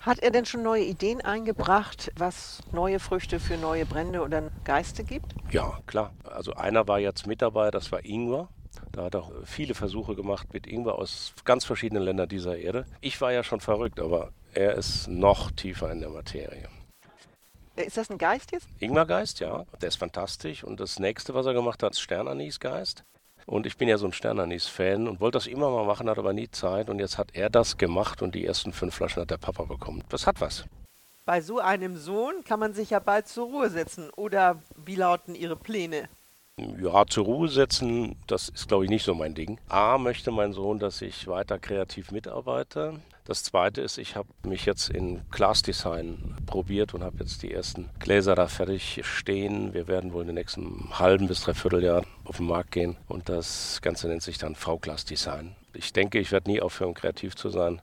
Hat 0.00 0.18
er 0.18 0.32
denn 0.32 0.44
schon 0.44 0.62
neue 0.62 0.84
Ideen 0.84 1.22
eingebracht, 1.22 2.12
was 2.18 2.60
neue 2.72 3.00
Früchte 3.00 3.40
für 3.40 3.56
neue 3.56 3.86
Brände 3.86 4.20
oder 4.20 4.50
Geiste 4.64 5.02
gibt? 5.02 5.32
Ja, 5.50 5.78
klar. 5.86 6.12
Also 6.24 6.52
einer 6.52 6.86
war 6.88 6.98
jetzt 6.98 7.26
mit 7.26 7.40
dabei, 7.40 7.70
das 7.70 7.90
war 7.90 8.04
Ingwer. 8.04 8.50
Da 8.92 9.04
hat 9.04 9.14
er 9.14 9.30
viele 9.44 9.74
Versuche 9.74 10.14
gemacht 10.14 10.52
mit 10.52 10.66
Ingwer 10.66 10.96
aus 10.96 11.34
ganz 11.44 11.64
verschiedenen 11.64 12.02
Ländern 12.02 12.28
dieser 12.28 12.56
Erde. 12.56 12.86
Ich 13.00 13.20
war 13.20 13.32
ja 13.32 13.42
schon 13.42 13.60
verrückt, 13.60 14.00
aber 14.00 14.32
er 14.52 14.74
ist 14.74 15.08
noch 15.08 15.50
tiefer 15.50 15.90
in 15.90 16.00
der 16.00 16.10
Materie. 16.10 16.68
Ist 17.76 17.96
das 17.96 18.10
ein 18.10 18.18
Geist 18.18 18.52
jetzt? 18.52 18.68
Ingwergeist, 18.78 19.40
ja. 19.40 19.64
Der 19.80 19.88
ist 19.88 19.96
fantastisch. 19.96 20.62
Und 20.62 20.78
das 20.78 20.98
nächste, 20.98 21.34
was 21.34 21.46
er 21.46 21.54
gemacht 21.54 21.82
hat, 21.82 21.92
ist 21.92 22.00
Sternanisgeist. 22.00 23.04
Und 23.46 23.66
ich 23.66 23.76
bin 23.76 23.88
ja 23.88 23.98
so 23.98 24.06
ein 24.06 24.12
Sternanis-Fan 24.12 25.08
und 25.08 25.20
wollte 25.20 25.36
das 25.36 25.46
immer 25.46 25.70
mal 25.70 25.84
machen, 25.84 26.08
hatte 26.08 26.20
aber 26.20 26.32
nie 26.32 26.50
Zeit. 26.50 26.88
Und 26.88 26.98
jetzt 26.98 27.18
hat 27.18 27.34
er 27.34 27.50
das 27.50 27.76
gemacht 27.76 28.22
und 28.22 28.34
die 28.34 28.46
ersten 28.46 28.72
fünf 28.72 28.94
Flaschen 28.94 29.22
hat 29.22 29.30
der 29.30 29.38
Papa 29.38 29.64
bekommen. 29.64 30.04
Das 30.08 30.26
hat 30.26 30.40
was. 30.40 30.64
Bei 31.26 31.40
so 31.40 31.58
einem 31.58 31.96
Sohn 31.96 32.44
kann 32.44 32.60
man 32.60 32.74
sich 32.74 32.90
ja 32.90 33.00
bald 33.00 33.26
zur 33.28 33.46
Ruhe 33.46 33.70
setzen. 33.70 34.10
Oder 34.10 34.62
wie 34.76 34.94
lauten 34.94 35.34
Ihre 35.34 35.56
Pläne? 35.56 36.08
Ja, 36.80 37.04
zur 37.06 37.24
Ruhe 37.24 37.48
setzen, 37.48 38.14
das 38.28 38.48
ist, 38.48 38.68
glaube 38.68 38.84
ich, 38.84 38.90
nicht 38.90 39.04
so 39.04 39.14
mein 39.14 39.34
Ding. 39.34 39.58
A, 39.68 39.98
möchte 39.98 40.30
mein 40.30 40.52
Sohn, 40.52 40.78
dass 40.78 41.02
ich 41.02 41.26
weiter 41.26 41.58
kreativ 41.58 42.12
mitarbeite. 42.12 43.00
Das 43.24 43.42
zweite 43.42 43.80
ist, 43.80 43.98
ich 43.98 44.14
habe 44.14 44.28
mich 44.44 44.64
jetzt 44.64 44.90
in 44.90 45.22
Glasdesign 45.30 46.36
probiert 46.46 46.94
und 46.94 47.02
habe 47.02 47.16
jetzt 47.20 47.42
die 47.42 47.52
ersten 47.52 47.90
Gläser 47.98 48.34
da 48.34 48.46
fertig 48.46 49.00
stehen. 49.02 49.74
Wir 49.74 49.88
werden 49.88 50.12
wohl 50.12 50.20
in 50.20 50.28
den 50.28 50.36
nächsten 50.36 50.96
halben 50.96 51.26
bis 51.26 51.40
dreiviertel 51.40 51.82
Jahr 51.82 52.04
auf 52.24 52.36
den 52.36 52.46
Markt 52.46 52.70
gehen 52.70 52.96
und 53.08 53.28
das 53.28 53.80
Ganze 53.82 54.06
nennt 54.06 54.22
sich 54.22 54.38
dann 54.38 54.54
V-Glas-Design. 54.54 55.56
Ich 55.72 55.92
denke, 55.92 56.20
ich 56.20 56.30
werde 56.30 56.50
nie 56.50 56.60
aufhören, 56.60 56.94
kreativ 56.94 57.34
zu 57.34 57.48
sein. 57.48 57.80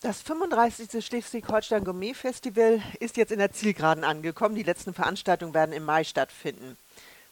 Das 0.00 0.20
35. 0.20 1.04
Schleswig-Holstein 1.04 1.82
Gourmet 1.82 2.14
Festival 2.14 2.82
ist 3.00 3.16
jetzt 3.16 3.32
in 3.32 3.38
der 3.38 3.50
Zielgeraden 3.50 4.04
angekommen. 4.04 4.54
Die 4.54 4.62
letzten 4.62 4.92
Veranstaltungen 4.92 5.54
werden 5.54 5.72
im 5.72 5.84
Mai 5.84 6.04
stattfinden. 6.04 6.76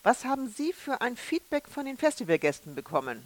Was 0.04 0.24
haben 0.24 0.48
Sie 0.48 0.72
für 0.72 1.00
ein 1.00 1.16
Feedback 1.16 1.68
von 1.68 1.84
den 1.84 1.96
Festivalgästen 1.96 2.74
bekommen? 2.74 3.24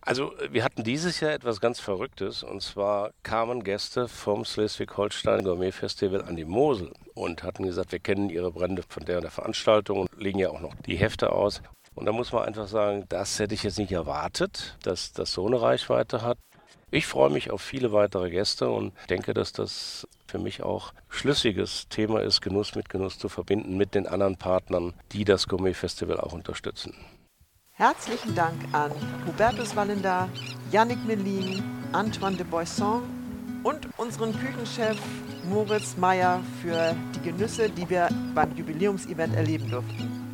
Also 0.00 0.32
wir 0.50 0.64
hatten 0.64 0.82
dieses 0.82 1.20
Jahr 1.20 1.32
etwas 1.32 1.60
ganz 1.60 1.80
Verrücktes 1.80 2.42
und 2.42 2.62
zwar 2.62 3.10
kamen 3.22 3.62
Gäste 3.62 4.08
vom 4.08 4.46
Schleswig-Holstein 4.46 5.44
Gourmet 5.44 5.72
Festival 5.72 6.22
an 6.22 6.36
die 6.36 6.46
Mosel 6.46 6.92
und 7.12 7.42
hatten 7.42 7.64
gesagt, 7.64 7.92
wir 7.92 7.98
kennen 7.98 8.30
ihre 8.30 8.50
Brände 8.50 8.82
von 8.88 9.04
der, 9.04 9.20
der 9.20 9.30
Veranstaltung 9.30 10.00
und 10.00 10.10
legen 10.16 10.38
ja 10.38 10.48
auch 10.48 10.60
noch 10.60 10.74
die 10.86 10.96
Hefte 10.96 11.32
aus. 11.32 11.60
Und 11.94 12.06
da 12.06 12.12
muss 12.12 12.32
man 12.32 12.44
einfach 12.44 12.68
sagen, 12.68 13.04
das 13.10 13.38
hätte 13.38 13.54
ich 13.54 13.64
jetzt 13.64 13.78
nicht 13.78 13.92
erwartet, 13.92 14.78
dass 14.84 15.12
das 15.12 15.32
so 15.32 15.46
eine 15.46 15.60
Reichweite 15.60 16.22
hat. 16.22 16.38
Ich 16.90 17.06
freue 17.06 17.28
mich 17.28 17.50
auf 17.50 17.60
viele 17.60 17.92
weitere 17.92 18.30
Gäste 18.30 18.70
und 18.70 18.94
denke, 19.10 19.34
dass 19.34 19.52
das 19.52 20.08
für 20.26 20.38
mich 20.38 20.62
auch 20.62 20.94
schlüssiges 21.10 21.86
Thema 21.90 22.22
ist, 22.22 22.40
Genuss 22.40 22.74
mit 22.76 22.88
Genuss 22.88 23.18
zu 23.18 23.28
verbinden 23.28 23.76
mit 23.76 23.94
den 23.94 24.06
anderen 24.06 24.36
Partnern, 24.36 24.94
die 25.12 25.26
das 25.26 25.48
Gourmet-Festival 25.48 26.18
auch 26.18 26.32
unterstützen. 26.32 26.94
Herzlichen 27.72 28.34
Dank 28.34 28.56
an 28.72 28.90
Hubertus 29.26 29.76
Wallender, 29.76 30.30
Yannick 30.72 31.04
Melin, 31.04 31.62
Antoine 31.92 32.36
de 32.36 32.46
Boisson 32.46 33.02
und 33.64 33.86
unseren 33.98 34.32
Küchenchef 34.32 34.98
Moritz 35.44 35.94
Meyer 35.98 36.42
für 36.62 36.96
die 37.14 37.20
Genüsse, 37.20 37.68
die 37.68 37.88
wir 37.88 38.08
beim 38.34 38.56
Jubiläumsevent 38.56 39.36
erleben 39.36 39.70
durften. 39.70 40.27